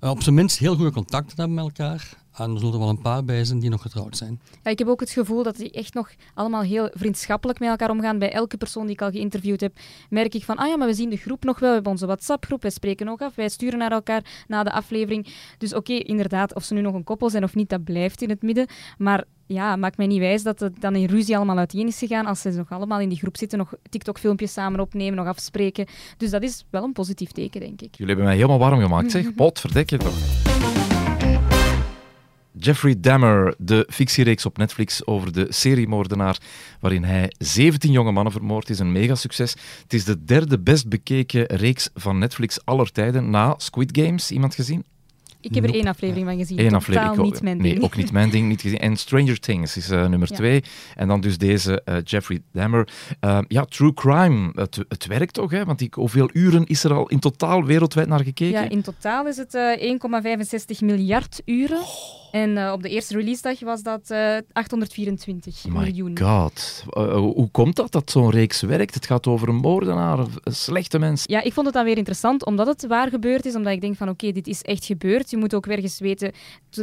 op 0.00 0.22
zijn 0.22 0.34
minst 0.34 0.58
heel 0.58 0.76
goede 0.76 0.92
contacten 0.92 1.36
hebben 1.36 1.54
met 1.54 1.64
elkaar. 1.64 2.21
En 2.36 2.50
er 2.50 2.58
zullen 2.58 2.72
er 2.72 2.78
wel 2.80 2.88
een 2.88 3.00
paar 3.00 3.24
bij 3.24 3.44
zijn 3.44 3.58
die 3.58 3.70
nog 3.70 3.82
getrouwd 3.82 4.16
zijn. 4.16 4.40
Ja, 4.62 4.70
ik 4.70 4.78
heb 4.78 4.88
ook 4.88 5.00
het 5.00 5.10
gevoel 5.10 5.42
dat 5.42 5.56
die 5.56 5.70
echt 5.70 5.94
nog 5.94 6.10
allemaal 6.34 6.62
heel 6.62 6.90
vriendschappelijk 6.94 7.58
met 7.58 7.68
elkaar 7.68 7.90
omgaan. 7.90 8.18
Bij 8.18 8.32
elke 8.32 8.56
persoon 8.56 8.86
die 8.86 8.94
ik 8.94 9.02
al 9.02 9.10
geïnterviewd 9.10 9.60
heb, 9.60 9.78
merk 10.10 10.34
ik 10.34 10.44
van, 10.44 10.56
ah 10.56 10.68
ja, 10.68 10.76
maar 10.76 10.86
we 10.86 10.94
zien 10.94 11.10
de 11.10 11.16
groep 11.16 11.44
nog 11.44 11.58
wel. 11.58 11.68
We 11.68 11.74
hebben 11.74 11.92
onze 11.92 12.06
WhatsApp-groep, 12.06 12.62
wij 12.62 12.70
spreken 12.70 13.06
nog 13.06 13.20
af, 13.20 13.34
wij 13.34 13.48
sturen 13.48 13.78
naar 13.78 13.92
elkaar 13.92 14.44
na 14.48 14.62
de 14.62 14.72
aflevering. 14.72 15.34
Dus 15.58 15.74
oké, 15.74 15.92
inderdaad, 15.92 16.54
of 16.54 16.64
ze 16.64 16.74
nu 16.74 16.80
nog 16.80 16.94
een 16.94 17.04
koppel 17.04 17.30
zijn 17.30 17.44
of 17.44 17.54
niet, 17.54 17.68
dat 17.68 17.84
blijft 17.84 18.22
in 18.22 18.28
het 18.28 18.42
midden. 18.42 18.66
Maar 18.98 19.24
ja, 19.46 19.76
maakt 19.76 19.96
mij 19.96 20.06
niet 20.06 20.18
wijs 20.18 20.42
dat 20.42 20.60
het 20.60 20.80
dan 20.80 20.94
in 20.96 21.06
ruzie 21.06 21.36
allemaal 21.36 21.58
uiteen 21.58 21.86
is 21.86 21.98
gegaan 21.98 22.26
als 22.26 22.40
ze 22.40 22.50
nog 22.50 22.70
allemaal 22.70 23.00
in 23.00 23.08
die 23.08 23.18
groep 23.18 23.36
zitten, 23.36 23.58
nog 23.58 23.74
TikTok-filmpjes 23.90 24.52
samen 24.52 24.80
opnemen, 24.80 25.16
nog 25.16 25.26
afspreken. 25.26 25.86
Dus 26.16 26.30
dat 26.30 26.42
is 26.42 26.64
wel 26.70 26.84
een 26.84 26.92
positief 26.92 27.30
teken, 27.30 27.60
denk 27.60 27.80
ik. 27.80 27.94
Jullie 27.94 28.06
hebben 28.06 28.24
mij 28.24 28.34
helemaal 28.34 28.58
warm 28.58 28.80
gemaakt, 28.80 29.10
zeg. 29.10 29.34
Pot, 29.42 29.60
verdek 29.60 29.90
je 29.90 29.96
toch. 29.96 30.91
Jeffrey 32.52 33.00
Dahmer, 33.00 33.54
de 33.58 33.86
fictiereeks 33.90 34.46
op 34.46 34.56
Netflix 34.56 35.06
over 35.06 35.32
de 35.32 35.46
seriemoordenaar 35.48 36.38
waarin 36.80 37.04
hij 37.04 37.32
17 37.38 37.92
jonge 37.92 38.12
mannen 38.12 38.32
vermoordt, 38.32 38.70
is 38.70 38.78
een 38.78 38.92
megasucces. 38.92 39.54
Het 39.82 39.92
is 39.92 40.04
de 40.04 40.24
derde 40.24 40.58
best 40.58 40.88
bekeken 40.88 41.46
reeks 41.46 41.90
van 41.94 42.18
Netflix 42.18 42.64
aller 42.64 42.92
tijden 42.92 43.30
na 43.30 43.54
Squid 43.56 43.98
Games. 43.98 44.30
Iemand 44.30 44.54
gezien? 44.54 44.84
Ik 45.40 45.54
heb 45.54 45.64
er 45.64 45.74
één 45.74 45.86
aflevering 45.86 46.26
van 46.26 46.36
gezien. 46.36 46.58
Eén 46.58 46.74
aflevering. 46.74 47.22
niet 47.22 47.42
mijn 47.42 47.58
ding. 47.58 47.74
Nee, 47.74 47.82
ook 47.82 47.96
niet 47.96 48.12
mijn 48.12 48.30
ding. 48.30 48.48
Niet 48.48 48.60
gezien. 48.60 48.78
En 48.78 48.96
Stranger 48.96 49.40
Things 49.40 49.76
is 49.76 49.90
uh, 49.90 50.08
nummer 50.08 50.28
ja. 50.30 50.36
twee. 50.36 50.62
En 50.96 51.08
dan 51.08 51.20
dus 51.20 51.38
deze 51.38 51.82
uh, 51.84 51.96
Jeffrey 52.04 52.42
Dahmer. 52.52 52.88
Uh, 53.20 53.38
ja, 53.48 53.64
True 53.64 53.94
Crime. 53.94 54.50
Het, 54.54 54.84
het 54.88 55.06
werkt 55.06 55.34
toch, 55.34 55.50
hè? 55.50 55.64
Want 55.64 55.78
die, 55.78 55.88
hoeveel 55.94 56.30
uren 56.32 56.66
is 56.66 56.84
er 56.84 56.92
al 56.92 57.08
in 57.08 57.18
totaal 57.18 57.64
wereldwijd 57.64 58.08
naar 58.08 58.24
gekeken? 58.24 58.62
Ja, 58.62 58.68
in 58.68 58.82
totaal 58.82 59.26
is 59.26 59.36
het 59.36 59.58
1,65 60.74 60.78
miljard 60.78 61.42
uren. 61.44 61.80
Oh. 61.80 62.21
En 62.32 62.50
uh, 62.56 62.72
op 62.72 62.82
de 62.82 62.88
eerste 62.88 63.16
releasedag 63.16 63.60
was 63.60 63.82
dat 63.82 64.10
uh, 64.10 64.36
824 64.52 65.64
My 65.64 65.78
miljoen. 65.78 66.18
god. 66.18 66.84
Uh, 66.90 67.14
hoe 67.14 67.48
komt 67.50 67.76
dat 67.76 67.92
dat 67.92 68.10
zo'n 68.10 68.30
reeks 68.30 68.60
werkt? 68.60 68.94
Het 68.94 69.06
gaat 69.06 69.26
over 69.26 69.48
een 69.48 69.56
moordenaar, 69.56 70.26
slechte 70.44 70.98
mens. 70.98 71.22
Ja, 71.26 71.42
ik 71.42 71.52
vond 71.52 71.66
het 71.66 71.74
dan 71.74 71.84
weer 71.84 71.96
interessant 71.96 72.44
omdat 72.44 72.66
het 72.66 72.86
waar 72.86 73.08
gebeurd 73.08 73.44
is. 73.44 73.54
Omdat 73.54 73.72
ik 73.72 73.80
denk 73.80 73.96
van 73.96 74.08
oké, 74.08 74.32
dit 74.32 74.46
is 74.46 74.62
echt 74.62 74.84
gebeurd. 74.84 75.30
Je 75.30 75.36
moet 75.36 75.54
ook 75.54 75.66
ergens 75.66 75.98
weten 75.98 76.32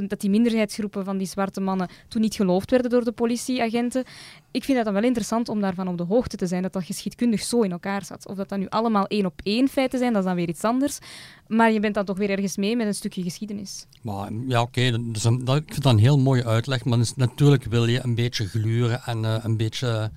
dat 0.07 0.19
die 0.19 0.29
minderheidsgroepen 0.29 1.05
van 1.05 1.17
die 1.17 1.27
zwarte 1.27 1.61
mannen 1.61 1.89
toen 2.07 2.21
niet 2.21 2.35
geloofd 2.35 2.71
werden 2.71 2.91
door 2.91 3.03
de 3.03 3.11
politieagenten. 3.11 4.03
Ik 4.51 4.63
vind 4.63 4.77
dat 4.77 4.85
dan 4.85 4.93
wel 4.93 5.03
interessant 5.03 5.49
om 5.49 5.61
daarvan 5.61 5.87
op 5.87 5.97
de 5.97 6.03
hoogte 6.03 6.37
te 6.37 6.47
zijn 6.47 6.61
dat 6.61 6.73
dat 6.73 6.83
geschiedkundig 6.83 7.41
zo 7.41 7.61
in 7.61 7.71
elkaar 7.71 8.05
zat. 8.05 8.27
Of 8.27 8.35
dat 8.35 8.49
dat 8.49 8.59
nu 8.59 8.67
allemaal 8.69 9.07
één 9.07 9.25
op 9.25 9.41
één 9.43 9.67
feiten 9.67 9.99
zijn, 9.99 10.13
dat 10.13 10.21
is 10.21 10.27
dan 10.27 10.37
weer 10.37 10.49
iets 10.49 10.63
anders. 10.63 10.99
Maar 11.47 11.71
je 11.71 11.79
bent 11.79 11.93
dan 11.93 12.05
toch 12.05 12.17
weer 12.17 12.29
ergens 12.29 12.57
mee 12.57 12.75
met 12.75 12.87
een 12.87 12.95
stukje 12.95 13.23
geschiedenis. 13.23 13.85
Maar, 14.01 14.31
ja, 14.47 14.61
oké. 14.61 14.81
Ik 14.81 14.95
vind 15.13 15.83
dat 15.83 15.93
een 15.93 15.97
heel 15.97 16.19
mooie 16.19 16.45
uitleg. 16.45 16.85
Maar 16.85 16.99
natuurlijk 17.15 17.63
wil 17.63 17.85
je 17.85 18.03
een 18.03 18.15
beetje 18.15 18.47
gluren 18.47 19.01
en 19.05 19.23
uh, 19.23 19.35
een 19.41 19.57
beetje 19.57 20.11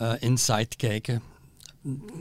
uh, 0.00 0.12
insight 0.18 0.76
kijken 0.76 1.22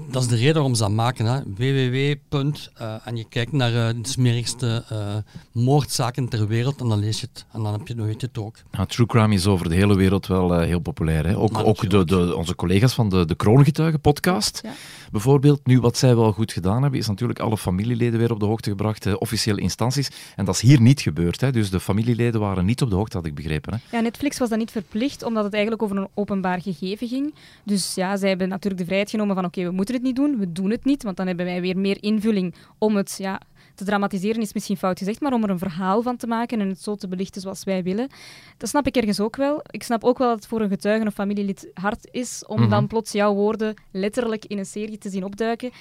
dat 0.10 0.22
is 0.22 0.28
de 0.28 0.36
reden 0.36 0.54
waarom 0.54 0.76
ze 0.76 0.82
dat 0.82 0.92
maken. 0.92 1.26
Hè. 1.26 1.40
www. 1.44 1.96
Uh, 1.96 3.08
en 3.08 3.16
je 3.16 3.26
kijkt 3.30 3.52
naar 3.52 3.72
uh, 3.72 4.02
de 4.02 4.10
smerigste 4.10 4.84
uh, 4.92 5.16
moordzaken 5.52 6.30
ter 6.30 6.48
wereld 6.48 6.82
en 6.82 6.88
dan 6.88 7.00
lees 7.00 7.20
je 7.20 7.28
het. 7.34 7.46
En 7.52 7.64
dan 7.64 7.74
heb 7.74 7.88
je, 7.88 7.96
weet 7.96 8.22
je 8.22 8.28
het 8.28 8.38
ook. 8.38 8.56
Ja, 8.72 8.86
true 8.86 9.06
crime 9.06 9.34
is 9.34 9.48
over 9.48 9.70
de 9.70 9.76
hele 9.76 9.96
wereld 9.96 10.28
wel 10.28 10.60
heel 10.60 10.80
populair. 10.80 11.28
Hè. 11.28 11.38
Ook, 11.38 11.58
ook 11.58 11.90
de, 11.90 12.06
de, 12.06 12.36
onze 12.36 12.56
collega's 12.56 12.94
van 12.94 13.10
de, 13.10 13.26
de 13.26 13.36
Kroongetuigen 13.36 14.02
podcast. 14.02 14.60
Ja. 14.64 14.74
Bijvoorbeeld, 15.12 15.66
nu 15.66 15.80
wat 15.80 15.98
zij 15.98 16.16
wel 16.16 16.32
goed 16.32 16.54
gedaan 16.54 16.82
hebben, 16.82 17.00
is 17.00 17.08
natuurlijk 17.08 17.40
alle 17.40 17.58
familieleden 17.58 18.20
weer 18.20 18.32
op 18.32 18.40
de 18.40 18.46
hoogte 18.46 18.70
gebracht, 18.70 19.18
officiële 19.18 19.62
instanties. 19.62 20.10
En 20.36 20.46
dat 20.46 20.56
is 20.56 20.62
hier 20.62 20.82
niet 20.82 21.02
gebeurd. 21.02 21.42
Hè. 21.42 21.52
Dus 21.52 21.70
de 21.70 21.80
familieleden 21.80 22.40
waren 22.40 22.66
niet 22.66 22.82
op 22.82 22.90
de 22.90 22.96
hoogte, 22.96 23.18
had 23.18 23.26
ik 23.26 23.36
begrepen. 23.36 23.74
Hè. 23.74 23.98
Ja, 23.98 24.04
Netflix 24.04 24.38
was 24.38 24.50
dat 24.50 24.58
niet 24.58 24.72
verplicht, 24.72 25.24
omdat 25.24 25.44
het 25.44 25.54
eigenlijk 25.54 25.84
over 25.84 25.98
een 25.98 26.08
openbaar 26.14 26.62
gegeven 26.62 27.08
ging. 27.08 27.34
Dus 27.64 27.96
ja, 27.96 28.18
zij 28.18 28.30
hebben 28.30 28.50
natuurlijk 28.50 28.82
de 28.82 28.86
vrijheid 28.86 29.10
genomen 29.10 29.36
van 29.36 29.46
oké, 29.46 29.64
we 29.64 29.72
moeten 29.72 29.96
het 29.96 30.04
niet 30.04 30.16
doen, 30.16 30.38
we 30.38 30.52
doen 30.52 30.70
het 30.70 30.86
niet, 30.86 31.04
want 31.04 31.18
dan 31.18 31.28
hebben 31.28 31.46
wij 31.46 31.62
weer 31.62 31.78
meer 31.78 31.98
invulling 32.04 32.56
om 32.78 32.96
het 32.96 33.16
ja, 33.18 33.42
te 33.82 33.88
dramatiseren 33.88 34.42
is 34.42 34.54
misschien 34.54 34.78
fout 34.78 34.98
gezegd, 34.98 35.22
maar 35.22 35.34
om 35.34 35.44
er 35.44 35.50
een 35.50 35.58
verhaal 35.58 36.02
van 36.02 36.18
te 36.18 36.28
maken 36.28 36.62
en 36.62 36.70
het 36.70 36.82
zo 36.84 36.96
te 36.96 37.08
belichten 37.08 37.42
zoals 37.42 37.64
wij 37.64 37.84
willen. 37.84 38.10
Dat 38.58 38.70
snap 38.70 38.88
ik 38.88 38.96
ergens 38.96 39.20
ook 39.20 39.36
wel. 39.36 39.62
Ik 39.70 39.84
snap 39.84 40.04
ook 40.04 40.18
wel 40.18 40.28
dat 40.28 40.36
het 40.36 40.48
voor 40.48 40.62
een 40.62 40.70
getuige 40.70 41.06
of 41.06 41.14
familielid 41.14 41.70
hard 41.74 42.08
is 42.12 42.46
om 42.46 42.60
mhm. 42.60 42.70
dan 42.70 42.88
plots 42.88 43.12
jouw 43.12 43.34
woorden 43.34 43.74
letterlijk 43.92 44.46
in 44.46 44.58
een 44.58 44.66
serie 44.66 44.98
te 44.98 45.10
zien 45.10 45.24
opduiken. 45.24 45.72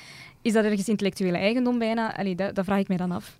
Is 0.43 0.53
dat 0.53 0.65
ergens 0.65 0.89
intellectuele 0.89 1.37
eigendom 1.37 1.79
bijna? 1.79 2.17
Allee, 2.17 2.35
dat, 2.35 2.55
dat 2.55 2.65
vraag 2.65 2.79
ik 2.79 2.89
mij 2.89 2.97
dan 2.97 3.11
af. 3.11 3.39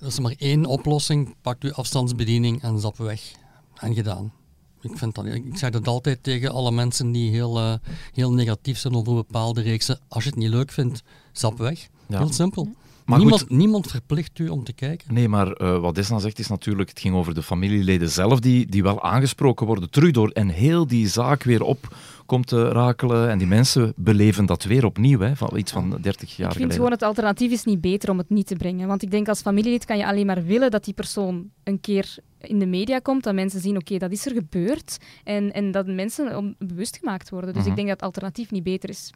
Er 0.00 0.06
is 0.06 0.18
maar 0.18 0.34
één 0.38 0.66
oplossing. 0.66 1.34
Pak 1.42 1.62
uw 1.62 1.72
afstandsbediening 1.72 2.62
en 2.62 2.78
zap 2.80 2.96
weg. 2.96 3.32
En 3.74 3.94
gedaan. 3.94 4.32
Ik, 4.80 4.98
vind 4.98 5.14
dat, 5.14 5.24
ik 5.24 5.56
zeg 5.58 5.70
dat 5.70 5.88
altijd 5.88 6.22
tegen 6.22 6.52
alle 6.52 6.70
mensen 6.70 7.12
die 7.12 7.30
heel, 7.30 7.58
uh, 7.58 7.74
heel 8.12 8.32
negatief 8.32 8.78
zijn 8.78 8.94
over 8.94 9.14
bepaalde 9.14 9.62
reeksen. 9.62 10.00
Als 10.08 10.24
je 10.24 10.30
het 10.30 10.38
niet 10.38 10.48
leuk 10.48 10.70
vindt, 10.70 11.02
zap 11.32 11.58
weg. 11.58 11.88
Heel 12.06 12.32
simpel. 12.32 12.68
Maar 13.04 13.18
niemand, 13.18 13.40
goed, 13.40 13.50
niemand, 13.50 13.86
verplicht 13.86 14.38
u 14.38 14.48
om 14.48 14.64
te 14.64 14.72
kijken. 14.72 15.14
Nee, 15.14 15.28
maar 15.28 15.60
uh, 15.62 15.78
wat 15.78 15.94
Desna 15.94 16.18
zegt 16.18 16.38
is 16.38 16.48
natuurlijk, 16.48 16.88
het 16.88 17.00
ging 17.00 17.14
over 17.14 17.34
de 17.34 17.42
familieleden 17.42 18.10
zelf 18.10 18.40
die, 18.40 18.66
die 18.66 18.82
wel 18.82 19.02
aangesproken 19.02 19.66
worden 19.66 19.90
terug 19.90 20.10
door 20.10 20.28
en 20.28 20.48
heel 20.48 20.86
die 20.86 21.08
zaak 21.08 21.42
weer 21.42 21.62
op 21.62 21.96
komt 22.26 22.46
te 22.46 22.68
rakelen 22.68 23.30
en 23.30 23.38
die 23.38 23.46
mensen 23.46 23.92
beleven 23.96 24.46
dat 24.46 24.64
weer 24.64 24.84
opnieuw, 24.84 25.20
hè, 25.20 25.36
van 25.36 25.56
iets 25.56 25.72
van 25.72 25.90
30 25.90 26.02
jaar 26.02 26.18
geleden. 26.18 26.50
Ik 26.50 26.58
vind 26.58 26.72
gewoon 26.72 26.90
het 26.90 27.02
alternatief 27.02 27.52
is 27.52 27.64
niet 27.64 27.80
beter 27.80 28.10
om 28.10 28.18
het 28.18 28.30
niet 28.30 28.46
te 28.46 28.56
brengen, 28.56 28.88
want 28.88 29.02
ik 29.02 29.10
denk 29.10 29.28
als 29.28 29.40
familielid 29.40 29.84
kan 29.84 29.98
je 29.98 30.06
alleen 30.06 30.26
maar 30.26 30.44
willen 30.44 30.70
dat 30.70 30.84
die 30.84 30.94
persoon 30.94 31.50
een 31.64 31.80
keer 31.80 32.16
in 32.40 32.58
de 32.58 32.66
media 32.66 32.98
komt, 32.98 33.22
dat 33.22 33.34
mensen 33.34 33.60
zien, 33.60 33.76
oké, 33.76 33.98
dat 33.98 34.12
is 34.12 34.26
er 34.26 34.32
gebeurd 34.32 34.98
en, 35.24 35.52
en 35.52 35.70
dat 35.70 35.86
mensen 35.86 36.56
bewust 36.58 36.96
gemaakt 36.96 37.30
worden. 37.30 37.52
Dus 37.52 37.62
ik 37.62 37.68
mhm. 37.68 37.76
denk 37.76 37.88
dat 37.88 37.96
het 37.96 38.06
alternatief 38.06 38.50
niet 38.50 38.62
beter 38.62 38.88
is. 38.88 39.12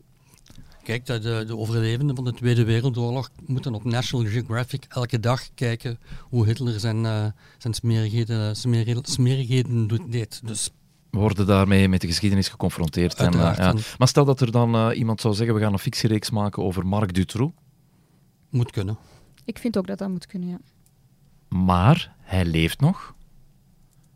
Kijk, 0.83 1.07
de, 1.07 1.45
de 1.47 1.57
overlevenden 1.57 2.17
van 2.17 2.25
de 2.25 2.33
Tweede 2.33 2.65
Wereldoorlog 2.65 3.31
moeten 3.47 3.75
op 3.75 3.85
National 3.85 4.27
Geographic 4.27 4.85
elke 4.89 5.21
dag 5.21 5.55
kijken 5.55 5.99
hoe 6.21 6.47
Hitler 6.47 6.81
zijn, 6.81 7.05
uh, 7.05 7.27
zijn 7.59 7.75
smerigheden, 7.75 8.57
smerigheden 9.03 9.89
deed. 10.11 10.41
Dus 10.45 10.71
we 11.11 11.19
worden 11.19 11.47
daarmee 11.47 11.89
met 11.89 12.01
de 12.01 12.07
geschiedenis 12.07 12.49
geconfronteerd. 12.49 13.15
En, 13.15 13.35
uh, 13.35 13.53
ja. 13.57 13.75
Maar 13.99 14.09
stel 14.09 14.25
dat 14.25 14.41
er 14.41 14.51
dan 14.51 14.75
uh, 14.75 14.99
iemand 14.99 15.21
zou 15.21 15.35
zeggen, 15.35 15.55
we 15.55 15.61
gaan 15.61 15.73
een 15.73 15.79
fictiereeks 15.79 16.31
maken 16.31 16.63
over 16.63 16.87
Marc 16.87 17.15
Dutroux. 17.15 17.55
Moet 18.51 18.71
kunnen. 18.71 18.99
Ik 19.45 19.59
vind 19.59 19.79
ook 19.79 19.87
dat 19.87 19.99
dat 19.99 20.09
moet 20.09 20.27
kunnen, 20.27 20.49
ja. 20.49 20.59
Maar 21.49 22.15
hij 22.21 22.45
leeft 22.45 22.81
nog. 22.81 23.15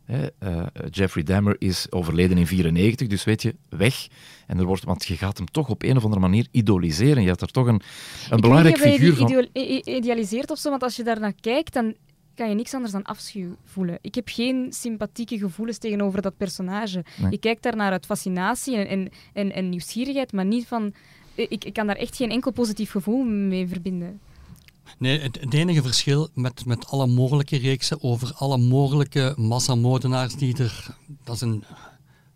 Uh, 0.09 0.65
Jeffrey 0.89 1.23
Dahmer 1.23 1.55
is 1.59 1.91
overleden 1.91 2.37
in 2.37 2.47
94, 2.47 3.07
dus 3.07 3.23
weet 3.23 3.41
je, 3.41 3.55
weg. 3.69 4.07
En 4.47 4.59
er 4.59 4.65
wordt, 4.65 4.83
want 4.83 5.05
je 5.05 5.17
gaat 5.17 5.37
hem 5.37 5.47
toch 5.51 5.69
op 5.69 5.83
een 5.83 5.97
of 5.97 6.03
andere 6.03 6.21
manier 6.21 6.47
idoliseren. 6.51 7.21
Je 7.21 7.27
hebt 7.27 7.41
er 7.41 7.51
toch 7.51 7.67
een, 7.67 7.81
een 8.29 8.39
belangrijk 8.39 8.77
figuur 8.77 9.15
van. 9.15 9.27
Je 9.27 9.81
idealiseert 9.83 10.51
of 10.51 10.57
zo, 10.57 10.69
want 10.69 10.83
als 10.83 10.95
je 10.95 11.03
daar 11.03 11.19
naar 11.19 11.33
kijkt, 11.41 11.73
dan 11.73 11.95
kan 12.35 12.49
je 12.49 12.55
niks 12.55 12.73
anders 12.73 12.91
dan 12.91 13.03
afschuw 13.03 13.55
voelen. 13.65 13.97
Ik 14.01 14.15
heb 14.15 14.29
geen 14.29 14.73
sympathieke 14.73 15.37
gevoelens 15.37 15.77
tegenover 15.77 16.21
dat 16.21 16.37
personage. 16.37 17.03
Nee. 17.21 17.31
Ik 17.31 17.39
kijk 17.39 17.61
daar 17.61 17.75
naar 17.75 17.91
uit 17.91 18.05
fascinatie 18.05 18.75
en, 18.75 18.87
en, 18.87 19.09
en, 19.33 19.51
en 19.51 19.69
nieuwsgierigheid, 19.69 20.31
maar 20.31 20.45
niet 20.45 20.67
van... 20.67 20.93
Ik, 21.35 21.65
ik 21.65 21.73
kan 21.73 21.87
daar 21.87 21.95
echt 21.95 22.15
geen 22.15 22.31
enkel 22.31 22.51
positief 22.51 22.91
gevoel 22.91 23.23
mee 23.23 23.67
verbinden. 23.67 24.19
Nee, 24.97 25.19
het, 25.19 25.53
enige 25.53 25.81
verschil 25.81 26.29
met, 26.33 26.65
met 26.65 26.87
alle 26.87 27.07
mogelijke 27.07 27.57
reeksen 27.57 28.03
over 28.03 28.33
alle 28.35 28.57
mogelijke 28.57 29.33
massamoordenaars 29.37 30.35
die 30.35 30.57
er... 30.57 30.97
Dat 31.23 31.37
zijn 31.37 31.63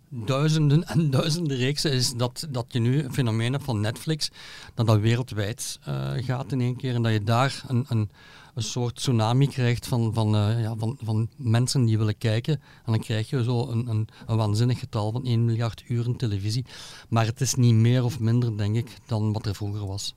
duizenden 0.09 0.87
en 0.87 1.09
duizenden 1.19 1.57
reeksen, 1.57 1.91
is 1.91 2.13
dat, 2.13 2.47
dat 2.49 2.65
je 2.69 2.79
nu 2.79 3.03
een 3.03 3.13
fenomeen 3.13 3.51
hebt 3.51 3.63
van 3.63 3.81
Netflix, 3.81 4.31
dat 4.73 4.87
dat 4.87 4.99
wereldwijd 4.99 5.79
eh, 5.83 6.11
gaat 6.13 6.51
in 6.51 6.61
één 6.61 6.75
keer 6.75 6.95
en 6.95 7.01
dat 7.01 7.11
je 7.11 7.23
daar 7.23 7.63
een, 7.67 7.85
een, 7.87 8.09
een 8.53 8.63
soort 8.63 8.95
tsunami 8.95 9.47
krijgt 9.47 9.87
van, 9.87 10.13
van, 10.13 10.35
eh, 10.35 10.61
ja, 10.61 10.75
van, 10.77 10.97
van 11.03 11.29
mensen 11.35 11.85
die 11.85 11.97
willen 11.97 12.17
kijken. 12.17 12.53
En 12.85 12.91
dan 12.91 12.99
krijg 12.99 13.29
je 13.29 13.43
zo 13.43 13.67
een, 13.67 13.87
een, 13.87 14.07
een 14.25 14.37
waanzinnig 14.37 14.79
getal 14.79 15.11
van 15.11 15.25
1 15.25 15.45
miljard 15.45 15.83
uren 15.87 16.15
televisie. 16.15 16.65
Maar 17.09 17.25
het 17.25 17.41
is 17.41 17.55
niet 17.55 17.73
meer 17.73 18.03
of 18.03 18.19
minder, 18.19 18.57
denk 18.57 18.75
ik, 18.75 18.97
dan 19.05 19.33
wat 19.33 19.45
er 19.45 19.55
vroeger 19.55 19.87
was. 19.87 20.13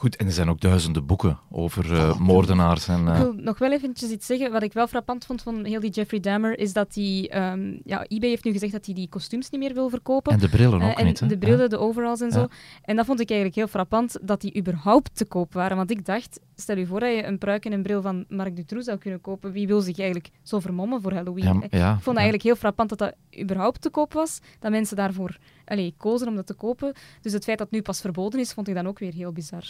Goed, 0.00 0.16
en 0.16 0.26
er 0.26 0.32
zijn 0.32 0.48
ook 0.48 0.60
duizenden 0.60 1.06
boeken 1.06 1.38
over 1.50 1.92
eh, 1.92 2.18
moordenaars. 2.18 2.88
En, 2.88 3.00
Ik 3.00 3.08
eh, 3.08 3.20
wil 3.20 3.32
nog 3.32 3.58
wel 3.58 3.72
eventjes 3.72 4.10
iets 4.10 4.26
zeggen. 4.26 4.52
Wat 4.52 4.62
ik 4.62 4.72
wel 4.72 4.86
frappant 4.86 5.24
vond 5.24 5.42
van 5.42 5.64
heel 5.64 5.80
die 5.80 5.90
Jeffrey 5.90 6.20
Dahmer, 6.20 6.58
is 6.58 6.72
dat 6.72 6.94
hij... 6.94 7.28
ehm, 7.32 7.78
ja, 7.84 8.04
eBay 8.08 8.28
heeft 8.28 8.44
nu 8.44 8.52
gezegd 8.52 8.72
dat 8.72 8.84
hij 8.86 8.94
die 8.94 9.08
kostuums 9.08 9.50
niet 9.50 9.60
meer 9.60 9.74
wil 9.74 9.88
verkopen. 9.88 10.32
en 10.32 10.38
de 10.38 10.48
brillen 10.48 10.82
ook 10.82 10.90
Eh, 10.90 10.98
en 10.98 11.04
niet. 11.04 11.20
hè? 11.20 11.26
de 11.26 11.38
brillen, 11.38 11.70
de 11.70 11.78
overalls 11.78 12.20
en 12.20 12.30
zo. 12.30 12.40
Ja. 12.40 12.48
En 12.82 12.96
dat 12.96 13.06
vond 13.06 13.20
ik 13.20 13.28
eigenlijk 13.30 13.58
heel 13.58 13.68
frappant, 13.68 14.18
dat 14.22 14.40
die 14.40 14.56
überhaupt 14.58 15.16
te 15.16 15.24
koop 15.24 15.52
waren. 15.52 15.76
Want 15.76 15.90
ik 15.90 16.06
dacht, 16.06 16.40
stel 16.56 16.76
je 16.76 16.86
voor 16.86 17.00
dat 17.00 17.14
je 17.14 17.24
een 17.26 17.38
pruik 17.38 17.64
en 17.64 17.72
een 17.72 17.82
bril 17.82 18.02
van 18.02 18.24
Marc 18.28 18.56
Dutroux 18.56 18.84
zou 18.84 18.98
kunnen 18.98 19.20
kopen. 19.20 19.52
Wie 19.52 19.66
wil 19.66 19.80
zich 19.80 19.98
eigenlijk 19.98 20.30
zo 20.42 20.60
vermommen 20.60 21.00
voor 21.02 21.12
Halloween? 21.12 21.44
Ja, 21.44 21.50
Ik 21.52 21.70
vond 21.70 21.94
het 21.94 22.04
ja. 22.04 22.12
eigenlijk 22.14 22.42
heel 22.42 22.56
frappant 22.56 22.88
dat 22.88 22.98
dat 22.98 23.14
überhaupt 23.40 23.80
te 23.82 23.90
koop 23.90 24.12
was. 24.12 24.40
Dat 24.58 24.70
mensen 24.70 24.96
daarvoor 24.96 25.36
allee, 25.70 25.94
kozen 25.96 26.28
om 26.28 26.34
dat 26.36 26.46
te 26.46 26.54
kopen. 26.54 26.92
Dus 27.22 27.32
het 27.32 27.44
feit 27.44 27.58
dat 27.58 27.66
het 27.66 27.76
nu 27.76 27.82
pas 27.82 28.00
verboden 28.00 28.40
is, 28.40 28.52
vond 28.52 28.68
ik 28.68 28.74
dan 28.74 28.86
ook 28.88 28.98
weer 28.98 29.12
heel 29.12 29.32
bizar. 29.32 29.64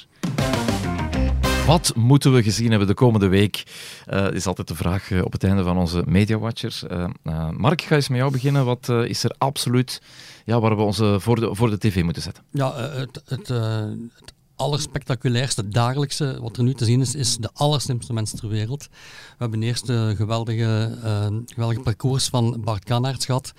Wat 1.66 1.92
moeten 1.96 2.32
we 2.34 2.42
gezien 2.42 2.70
hebben 2.70 2.88
de 2.88 2.94
komende 2.94 3.28
week? 3.28 3.62
Eh, 4.06 4.32
is 4.32 4.46
altijd 4.46 4.68
de 4.68 4.74
vraag 4.74 5.10
eh, 5.10 5.24
op 5.24 5.32
het 5.32 5.44
einde 5.44 5.62
van 5.62 5.76
onze 5.78 6.02
Media 6.06 6.38
Watchers. 6.38 6.86
Eh, 6.86 7.04
eh, 7.22 7.50
Mark, 7.50 7.80
ik 7.80 7.86
ga 7.86 7.94
eens 7.94 8.08
met 8.08 8.18
jou 8.18 8.32
beginnen. 8.32 8.64
Wat 8.64 8.88
eh, 8.88 9.04
is 9.04 9.24
er 9.24 9.34
absoluut 9.38 10.02
ja, 10.44 10.60
waar 10.60 10.76
we 10.76 10.82
ons 10.82 11.02
voor, 11.16 11.40
de, 11.40 11.54
voor 11.54 11.70
de 11.70 11.78
tv 11.78 12.02
moeten 12.02 12.22
zetten? 12.22 12.44
Ja, 12.50 12.74
het, 12.76 13.22
het, 13.24 13.50
eh, 13.50 13.84
het 14.14 14.32
allerspectaculairste 14.60 15.68
dagelijkse 15.68 16.38
wat 16.40 16.56
er 16.56 16.62
nu 16.62 16.74
te 16.74 16.84
zien 16.84 17.00
is, 17.00 17.14
is 17.14 17.36
de 17.36 17.50
allerslimste 17.52 18.12
mens 18.12 18.30
ter 18.30 18.48
wereld. 18.48 18.88
We 18.90 19.36
hebben 19.38 19.62
eerst 19.62 19.86
de 19.86 20.14
geweldige, 20.16 20.98
eh, 21.02 21.26
geweldige 21.46 21.80
parcours 21.80 22.28
van 22.28 22.60
Bart 22.64 22.84
Kanaerts 22.84 23.24
gehad. 23.24 23.52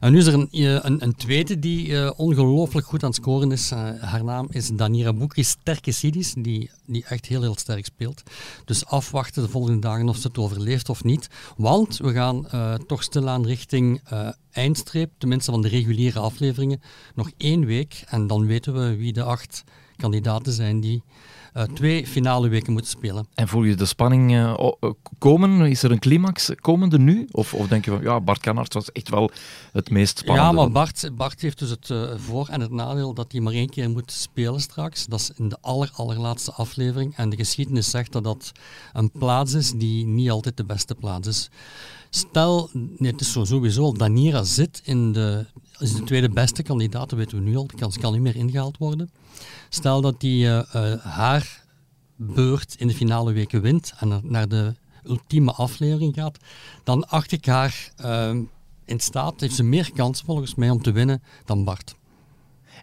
En 0.00 0.12
nu 0.12 0.18
is 0.18 0.26
er 0.26 0.34
een, 0.34 0.48
eh, 0.50 0.84
een, 0.84 1.02
een 1.02 1.14
tweede 1.14 1.58
die 1.58 1.98
eh, 1.98 2.10
ongelooflijk 2.16 2.86
goed 2.86 3.02
aan 3.02 3.08
het 3.08 3.18
scoren 3.18 3.52
is. 3.52 3.70
Haar 4.00 4.24
naam 4.24 4.46
is 4.50 4.68
Danira 4.68 5.12
Boukri 5.12 5.42
Sterkesidis, 5.42 6.34
die, 6.38 6.70
die 6.86 7.04
echt 7.04 7.26
heel, 7.26 7.40
heel 7.40 7.56
sterk 7.56 7.84
speelt. 7.84 8.22
Dus 8.64 8.86
afwachten 8.86 9.42
de 9.42 9.48
volgende 9.48 9.78
dagen 9.80 10.08
of 10.08 10.16
ze 10.16 10.26
het 10.26 10.38
overleeft 10.38 10.88
of 10.88 11.04
niet. 11.04 11.28
Want 11.56 11.96
we 11.96 12.12
gaan 12.12 12.46
toch 12.86 13.02
stilaan 13.02 13.46
richting 13.46 14.00
eindstreep, 14.50 15.10
tenminste 15.18 15.50
van 15.50 15.62
de 15.62 15.68
reguliere 15.68 16.18
afleveringen. 16.18 16.80
Nog 17.14 17.30
één 17.36 17.64
week 17.66 18.04
en 18.06 18.26
dan 18.26 18.46
weten 18.46 18.74
we 18.74 18.96
wie 18.96 19.12
de 19.12 19.22
acht 19.22 19.64
kandidaten 20.04 20.52
zijn 20.52 20.80
die 20.80 21.02
eh, 21.52 21.62
twee 21.62 22.06
finale 22.06 22.48
weken 22.48 22.72
moeten 22.72 22.90
spelen. 22.90 23.26
En 23.34 23.48
voel 23.48 23.62
je 23.62 23.74
de 23.74 23.84
spanning 23.84 24.32
eh, 24.32 24.50
eh, 24.80 24.90
komen? 25.18 25.70
Is 25.70 25.82
er 25.82 25.90
een 25.90 25.98
climax 25.98 26.50
komende 26.60 26.98
nu? 26.98 27.28
Of, 27.30 27.54
of 27.54 27.68
denk 27.68 27.84
je 27.84 27.90
van, 27.90 28.02
ja, 28.02 28.20
Bart 28.20 28.40
Kanart 28.40 28.74
was 28.74 28.92
echt 28.92 29.08
wel 29.08 29.30
het 29.72 29.90
meest 29.90 30.18
spannende? 30.18 30.48
Ja, 30.48 30.52
maar 30.52 30.70
Bart, 30.70 31.10
Bart 31.16 31.40
heeft 31.40 31.58
dus 31.58 31.70
het 31.70 31.92
voor- 32.16 32.48
en 32.48 32.60
het 32.60 32.70
nadeel 32.70 33.14
dat 33.14 33.32
hij 33.32 33.40
maar 33.40 33.52
één 33.52 33.68
keer 33.68 33.90
moet 33.90 34.12
spelen 34.12 34.60
straks. 34.60 35.06
Dat 35.06 35.20
is 35.20 35.30
in 35.36 35.48
de 35.48 35.56
aller, 35.60 35.90
allerlaatste 35.94 36.52
aflevering. 36.52 37.16
En 37.16 37.30
de 37.30 37.36
geschiedenis 37.36 37.90
zegt 37.90 38.12
dat 38.12 38.24
dat 38.24 38.52
een 38.92 39.10
plaats 39.10 39.52
is 39.52 39.72
die 39.72 40.06
niet 40.06 40.30
altijd 40.30 40.56
de 40.56 40.64
beste 40.64 40.94
plaats 40.94 41.28
is. 41.28 41.50
Stel, 42.10 42.70
nee, 42.72 43.10
het 43.12 43.20
is 43.20 43.32
zo 43.32 43.44
sowieso, 43.44 43.92
Danira 43.92 44.42
zit 44.42 44.80
in 44.84 45.12
de, 45.12 45.46
is 45.78 45.94
de 45.94 46.02
tweede 46.02 46.28
beste 46.28 46.62
kandidaat, 46.62 47.10
dat 47.10 47.18
weten 47.18 47.38
we 47.38 47.44
nu 47.44 47.56
al, 47.56 47.66
de 47.66 47.76
kans 47.76 47.98
kan 47.98 48.12
niet 48.12 48.22
meer 48.22 48.36
ingehaald 48.36 48.78
worden. 48.78 49.10
Stel 49.68 50.00
dat 50.00 50.20
die 50.20 50.46
eh, 50.46 50.92
eh, 50.92 51.00
haar 51.00 51.62
beurt 52.16 52.74
in 52.78 52.86
de 52.86 52.94
finale 52.94 53.32
weken 53.32 53.60
wint 53.60 53.92
en 53.98 54.20
naar 54.22 54.48
de 54.48 54.74
ultieme 55.04 55.52
aflevering 55.52 56.14
gaat, 56.14 56.38
dan 56.84 57.08
acht 57.08 57.32
ik 57.32 57.46
haar 57.46 57.92
ehm, 57.96 58.42
in 58.84 59.00
staat, 59.00 59.40
heeft 59.40 59.54
ze 59.54 59.62
meer 59.62 59.90
kansen 59.94 60.26
volgens 60.26 60.54
mij 60.54 60.70
om 60.70 60.82
te 60.82 60.92
winnen 60.92 61.22
dan 61.44 61.64
Bart. 61.64 61.94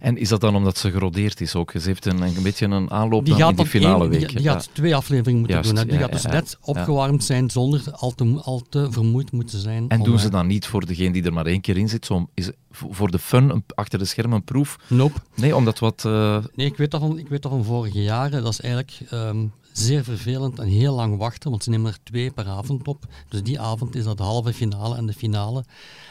En 0.01 0.17
is 0.17 0.29
dat 0.29 0.41
dan 0.41 0.55
omdat 0.55 0.77
ze 0.77 0.91
gerodeerd 0.91 1.41
is 1.41 1.55
ook? 1.55 1.71
Ze 1.71 1.79
heeft 1.83 2.05
een, 2.05 2.21
een 2.21 2.43
beetje 2.43 2.65
een 2.65 2.91
aanloop 2.91 3.25
Die 3.25 3.33
dan 3.33 3.41
gaat, 3.41 3.49
in 3.49 3.55
die 3.55 3.65
finale 3.65 4.01
één- 4.01 4.09
week. 4.09 4.19
die, 4.27 4.37
die 4.37 4.45
gaat 4.47 4.69
twee 4.73 4.95
afleveringen 4.95 5.39
moeten 5.39 5.55
Juist, 5.57 5.69
doen. 5.69 5.79
Hè. 5.79 5.85
Die 5.85 5.93
ja, 5.93 5.99
gaat 6.01 6.11
dus 6.11 6.21
ja, 6.21 6.31
net 6.31 6.57
opgewarmd 6.61 7.23
zijn 7.23 7.49
zonder 7.49 7.83
al 7.91 8.11
te, 8.11 8.39
al 8.43 8.61
te 8.69 8.87
vermoeid 8.91 9.31
moeten 9.31 9.59
zijn. 9.59 9.85
En 9.89 9.99
om, 9.99 10.05
doen 10.05 10.19
ze 10.19 10.29
dan 10.29 10.47
niet 10.47 10.65
voor 10.65 10.85
degene 10.85 11.11
die 11.13 11.23
er 11.23 11.33
maar 11.33 11.45
één 11.45 11.61
keer 11.61 11.77
in 11.77 11.89
zit, 11.89 12.05
zo, 12.05 12.29
is 12.33 12.51
voor 12.71 13.11
de 13.11 13.19
fun 13.19 13.49
een- 13.49 13.63
achter 13.75 13.99
de 13.99 14.05
schermen 14.05 14.37
een 14.37 14.43
proef? 14.43 14.75
Nope. 14.87 15.19
Nee, 15.35 15.55
omdat 15.55 15.79
wat... 15.79 16.05
eh, 16.05 16.37
Nee, 16.55 16.65
ik 16.67 16.77
weet 16.77 16.91
dat 16.91 17.01
van, 17.01 17.17
ik 17.17 17.27
weet 17.27 17.41
dat 17.41 17.51
van 17.51 17.63
vorige 17.63 18.01
jaren. 18.01 18.43
Dat 18.43 18.51
is 18.51 18.61
eigenlijk 18.61 18.97
ehm, 19.09 19.45
zeer 19.71 20.03
vervelend 20.03 20.59
en 20.59 20.67
heel 20.67 20.95
lang 20.95 21.17
wachten, 21.17 21.49
want 21.49 21.63
ze 21.63 21.69
nemen 21.69 21.91
er 21.91 21.97
twee 22.03 22.31
per 22.31 22.47
avond 22.47 22.87
op. 22.87 23.05
Dus 23.29 23.43
die 23.43 23.59
avond 23.59 23.95
is 23.95 24.03
dat 24.03 24.17
de 24.17 24.23
halve 24.23 24.53
finale 24.53 24.95
en 24.95 25.05
de 25.05 25.13
finale. 25.13 25.63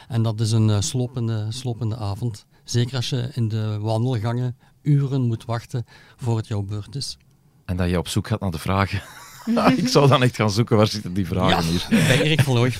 En 0.07 0.21
dat 0.23 0.39
is 0.39 0.51
een 0.51 0.69
eh, 0.69 0.77
slopende, 0.79 1.45
slopende 1.49 1.95
avond. 1.97 2.45
Zeker 2.71 2.95
als 2.95 3.09
je 3.09 3.29
in 3.33 3.47
de 3.47 3.77
wandelgangen 3.79 4.57
uren 4.81 5.21
moet 5.21 5.45
wachten 5.45 5.85
voor 6.15 6.37
het 6.37 6.47
jouw 6.47 6.61
beurt 6.61 6.95
is. 6.95 7.17
en 7.65 7.77
dat 7.77 7.89
je 7.89 7.97
op 7.97 8.07
zoek 8.07 8.27
gaat 8.27 8.39
naar 8.39 8.51
de 8.51 8.59
vragen. 8.59 9.01
ik 9.77 9.87
zou 9.87 10.07
dan 10.07 10.23
echt 10.23 10.35
gaan 10.35 10.51
zoeken, 10.51 10.77
waar 10.77 10.87
zitten 10.87 11.13
die 11.13 11.27
vragen 11.27 11.63
hier? 11.63 11.85
bij 11.89 12.21
Erik 12.21 12.41
van 12.41 12.53
Looy. 12.53 12.73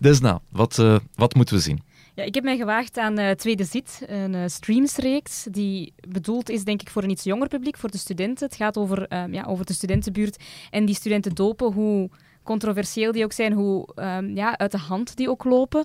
Desna, 0.00 0.40
wat, 0.48 0.78
eh, 0.78 0.96
wat 1.14 1.34
moeten 1.34 1.54
we 1.54 1.60
zien? 1.60 1.82
Ja, 2.14 2.22
ik 2.22 2.34
heb 2.34 2.44
mij 2.44 2.56
gewaagd 2.56 2.98
aan 2.98 3.18
eh, 3.18 3.30
Tweede 3.30 3.64
Zit, 3.64 4.02
een 4.06 4.34
eh, 4.34 4.42
streamsreeks 4.46 5.46
die 5.50 5.92
bedoeld 6.08 6.50
is, 6.50 6.64
denk 6.64 6.80
ik, 6.80 6.90
voor 6.90 7.02
een 7.02 7.10
iets 7.10 7.24
jonger 7.24 7.48
publiek, 7.48 7.76
voor 7.76 7.90
de 7.90 7.98
studenten. 7.98 8.46
Het 8.46 8.56
gaat 8.56 8.76
over, 8.76 9.06
ehm, 9.08 9.32
ja, 9.32 9.44
over 9.44 9.64
de 9.66 9.72
studentenbuurt 9.72 10.42
en 10.70 10.84
die 10.84 10.94
studenten 10.94 11.34
dopen, 11.34 11.72
hoe 11.72 12.10
controversieel 12.42 13.12
die 13.12 13.24
ook 13.24 13.32
zijn, 13.32 13.52
hoe 13.52 13.88
ehm, 13.94 14.36
ja, 14.36 14.58
uit 14.58 14.72
de 14.72 14.78
hand 14.78 15.16
die 15.16 15.30
ook 15.30 15.44
lopen. 15.44 15.84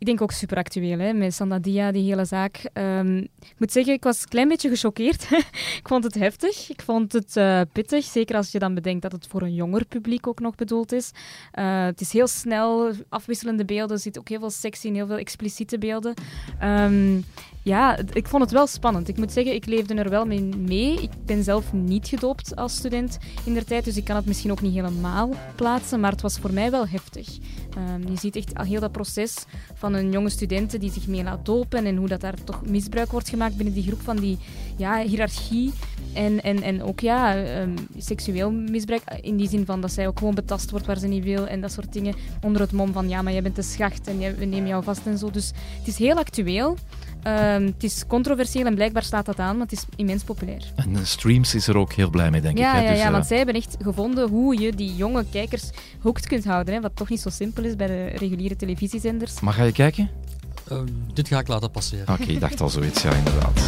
Ik 0.00 0.06
denk 0.06 0.20
ook 0.20 0.32
super 0.32 0.56
actueel, 0.56 0.98
hè, 0.98 1.12
met 1.12 1.34
Sandadia, 1.34 1.92
die 1.92 2.08
hele 2.08 2.24
zaak. 2.24 2.70
Ehm, 2.72 3.16
ik 3.16 3.54
moet 3.58 3.72
zeggen, 3.72 3.92
ik 3.92 4.02
was 4.02 4.22
een 4.22 4.28
klein 4.28 4.48
beetje 4.48 4.68
gechoqueerd. 4.68 5.30
ik 5.80 5.88
vond 5.88 6.04
het 6.04 6.14
heftig, 6.14 6.70
ik 6.70 6.82
vond 6.82 7.12
het 7.12 7.36
eh, 7.36 7.60
pittig, 7.72 8.04
zeker 8.04 8.36
als 8.36 8.52
je 8.52 8.58
dan 8.58 8.74
bedenkt 8.74 9.02
dat 9.02 9.12
het 9.12 9.26
voor 9.26 9.42
een 9.42 9.54
jonger 9.54 9.84
publiek 9.84 10.26
ook 10.26 10.40
nog 10.40 10.54
bedoeld 10.54 10.92
is. 10.92 11.10
Eh, 11.52 11.84
het 11.84 12.00
is 12.00 12.12
heel 12.12 12.26
snel, 12.26 12.92
afwisselende 13.08 13.64
beelden, 13.64 13.96
er 13.96 14.02
zit 14.02 14.18
ook 14.18 14.28
heel 14.28 14.38
veel 14.38 14.50
seks 14.50 14.84
in, 14.84 14.94
heel 14.94 15.06
veel 15.06 15.18
expliciete 15.18 15.78
beelden. 15.78 16.14
Ehm, 16.60 17.20
ja, 17.62 17.98
ik 18.12 18.28
vond 18.28 18.42
het 18.42 18.52
wel 18.52 18.66
spannend. 18.66 19.08
Ik 19.08 19.16
moet 19.16 19.32
zeggen, 19.32 19.54
ik 19.54 19.66
leefde 19.66 19.94
er 19.94 20.10
wel 20.10 20.26
mee. 20.26 20.40
mee. 20.40 21.02
Ik 21.02 21.10
ben 21.26 21.44
zelf 21.44 21.72
niet 21.72 22.08
gedoopt 22.08 22.56
als 22.56 22.76
student 22.76 23.18
in 23.44 23.54
der 23.54 23.64
tijd, 23.64 23.84
dus 23.84 23.96
ik 23.96 24.04
kan 24.04 24.16
het 24.16 24.26
misschien 24.26 24.50
ook 24.50 24.60
niet 24.60 24.74
helemaal 24.74 25.34
plaatsen, 25.54 26.00
maar 26.00 26.10
het 26.10 26.22
was 26.22 26.38
voor 26.38 26.52
mij 26.52 26.70
wel 26.70 26.86
heftig. 26.86 27.38
Ehm, 27.76 28.10
je 28.12 28.18
ziet 28.18 28.36
echt 28.36 28.54
al 28.58 28.64
heel 28.64 28.80
dat 28.80 28.92
proces 28.92 29.34
van 29.74 29.94
een 29.94 30.10
jonge 30.12 30.30
studenten 30.30 30.80
die 30.80 30.92
zich 30.92 31.06
mee 31.06 31.22
laat 31.22 31.44
dopen 31.46 31.86
en 31.86 31.96
hoe 31.96 32.08
dat 32.08 32.20
daar 32.20 32.44
toch 32.44 32.62
misbruik 32.66 33.10
wordt 33.10 33.28
gemaakt 33.28 33.56
binnen 33.56 33.74
die 33.74 33.82
groep 33.86 34.00
van 34.02 34.16
die 34.16 34.38
ja, 34.76 35.02
hiërarchie. 35.02 35.72
En, 36.14 36.42
en, 36.42 36.62
en 36.62 36.82
ook 36.82 37.00
ja, 37.00 37.36
ehm, 37.36 37.76
seksueel 37.98 38.50
misbruik 38.50 39.02
in 39.20 39.36
die 39.36 39.48
zin 39.48 39.64
van 39.66 39.80
dat 39.80 39.92
zij 39.92 40.06
ook 40.06 40.18
gewoon 40.18 40.34
betast 40.34 40.70
wordt 40.70 40.86
waar 40.86 40.98
ze 40.98 41.06
niet 41.06 41.24
wil 41.24 41.46
en 41.46 41.60
dat 41.60 41.72
soort 41.72 41.92
dingen. 41.92 42.14
Onder 42.42 42.60
het 42.60 42.72
mom 42.72 42.92
van 42.92 43.08
ja, 43.08 43.22
maar 43.22 43.32
jij 43.32 43.42
bent 43.42 43.56
de 43.56 43.62
schacht 43.62 44.06
en 44.08 44.18
we 44.18 44.44
nemen 44.44 44.68
jou 44.68 44.82
vast 44.84 45.06
en 45.06 45.18
zo. 45.18 45.30
Dus 45.30 45.46
het 45.78 45.88
is 45.88 45.98
heel 45.98 46.16
actueel. 46.16 46.76
Ehm, 47.22 47.64
het 47.64 47.84
is 47.84 48.04
controversieel 48.06 48.66
en 48.66 48.74
blijkbaar 48.74 49.02
staat 49.02 49.26
dat 49.26 49.38
aan, 49.38 49.52
maar 49.56 49.66
het 49.66 49.72
is 49.78 49.84
immens 49.96 50.22
populair. 50.22 50.72
En 50.76 50.92
de 50.92 51.04
streams 51.04 51.54
is 51.54 51.66
er 51.68 51.76
ook 51.76 51.92
heel 51.92 52.10
blij 52.10 52.30
mee, 52.30 52.40
denk 52.40 52.58
Ja, 52.58 52.74
ik. 52.74 52.78
hè. 52.78 52.82
ja, 52.84 52.90
Dus, 52.90 52.98
ja, 53.00 53.06
eh, 53.06 53.12
want 53.12 53.26
zij 53.26 53.36
hebben 53.36 53.54
echt 53.54 53.76
gevonden 53.82 54.28
hoe 54.28 54.60
je 54.60 54.74
die 54.74 54.94
jonge 54.96 55.24
kijkers 55.30 55.70
hooked 56.00 56.26
kunt 56.26 56.44
houden. 56.44 56.74
Hè, 56.74 56.80
wat 56.80 56.96
toch 56.96 57.08
niet 57.08 57.20
zo 57.20 57.30
simpel 57.30 57.59
is 57.64 57.76
bij 57.76 57.86
de 57.86 58.06
reguliere 58.06 58.56
televisiezenders. 58.56 59.40
Maar 59.40 59.52
ga 59.52 59.64
je 59.64 59.72
kijken? 59.72 60.10
Eh, 60.68 60.78
dit 61.12 61.28
ga 61.28 61.38
ik 61.38 61.48
laten 61.48 61.70
passeren. 61.70 62.08
Oké, 62.08 62.22
ik 62.22 62.40
dacht 62.40 62.60
al 62.60 62.68
zoiets, 62.68 63.02
ja, 63.02 63.14
inderdaad. 63.14 63.60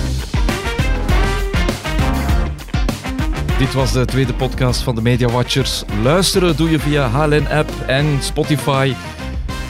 Dit 3.59 3.72
was 3.72 3.92
de 3.92 4.05
tweede 4.05 4.35
podcast 4.35 4.81
van 4.81 4.94
de 4.94 5.02
Media 5.02 5.28
Watchers. 5.28 5.83
Luisteren 6.02 6.57
doe 6.57 6.70
je 6.70 6.78
via 6.78 7.09
HLN-app 7.09 7.70
en 7.87 8.22
Spotify, 8.22 8.94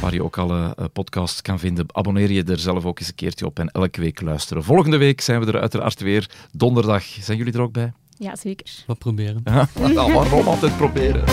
waar 0.00 0.14
je 0.14 0.24
ook 0.24 0.38
alle 0.38 0.74
eh, 0.76 0.84
podcasts 0.92 1.42
kan 1.42 1.58
vinden. 1.58 1.86
Abonneer 1.92 2.30
je 2.30 2.44
er 2.44 2.58
zelf 2.58 2.84
ook 2.84 2.98
eens 2.98 3.08
een 3.08 3.14
keertje 3.14 3.46
op 3.46 3.58
en 3.58 3.68
elke 3.68 4.00
week 4.00 4.20
luisteren. 4.20 4.64
Volgende 4.64 4.96
week 4.96 5.20
zijn 5.20 5.40
we 5.40 5.52
er 5.52 5.60
uiteraard 5.60 6.00
weer. 6.00 6.30
Donderdag. 6.52 7.04
Zijn 7.04 7.38
jullie 7.38 7.52
er 7.52 7.60
ook 7.60 7.72
bij? 7.72 7.92
Ja, 8.18 8.36
zeker. 8.36 8.84
We 8.86 8.94
proberen. 8.94 9.42
Ja, 9.44 9.68
waarom 10.12 10.48
altijd 10.48 10.76
proberen? 10.76 11.24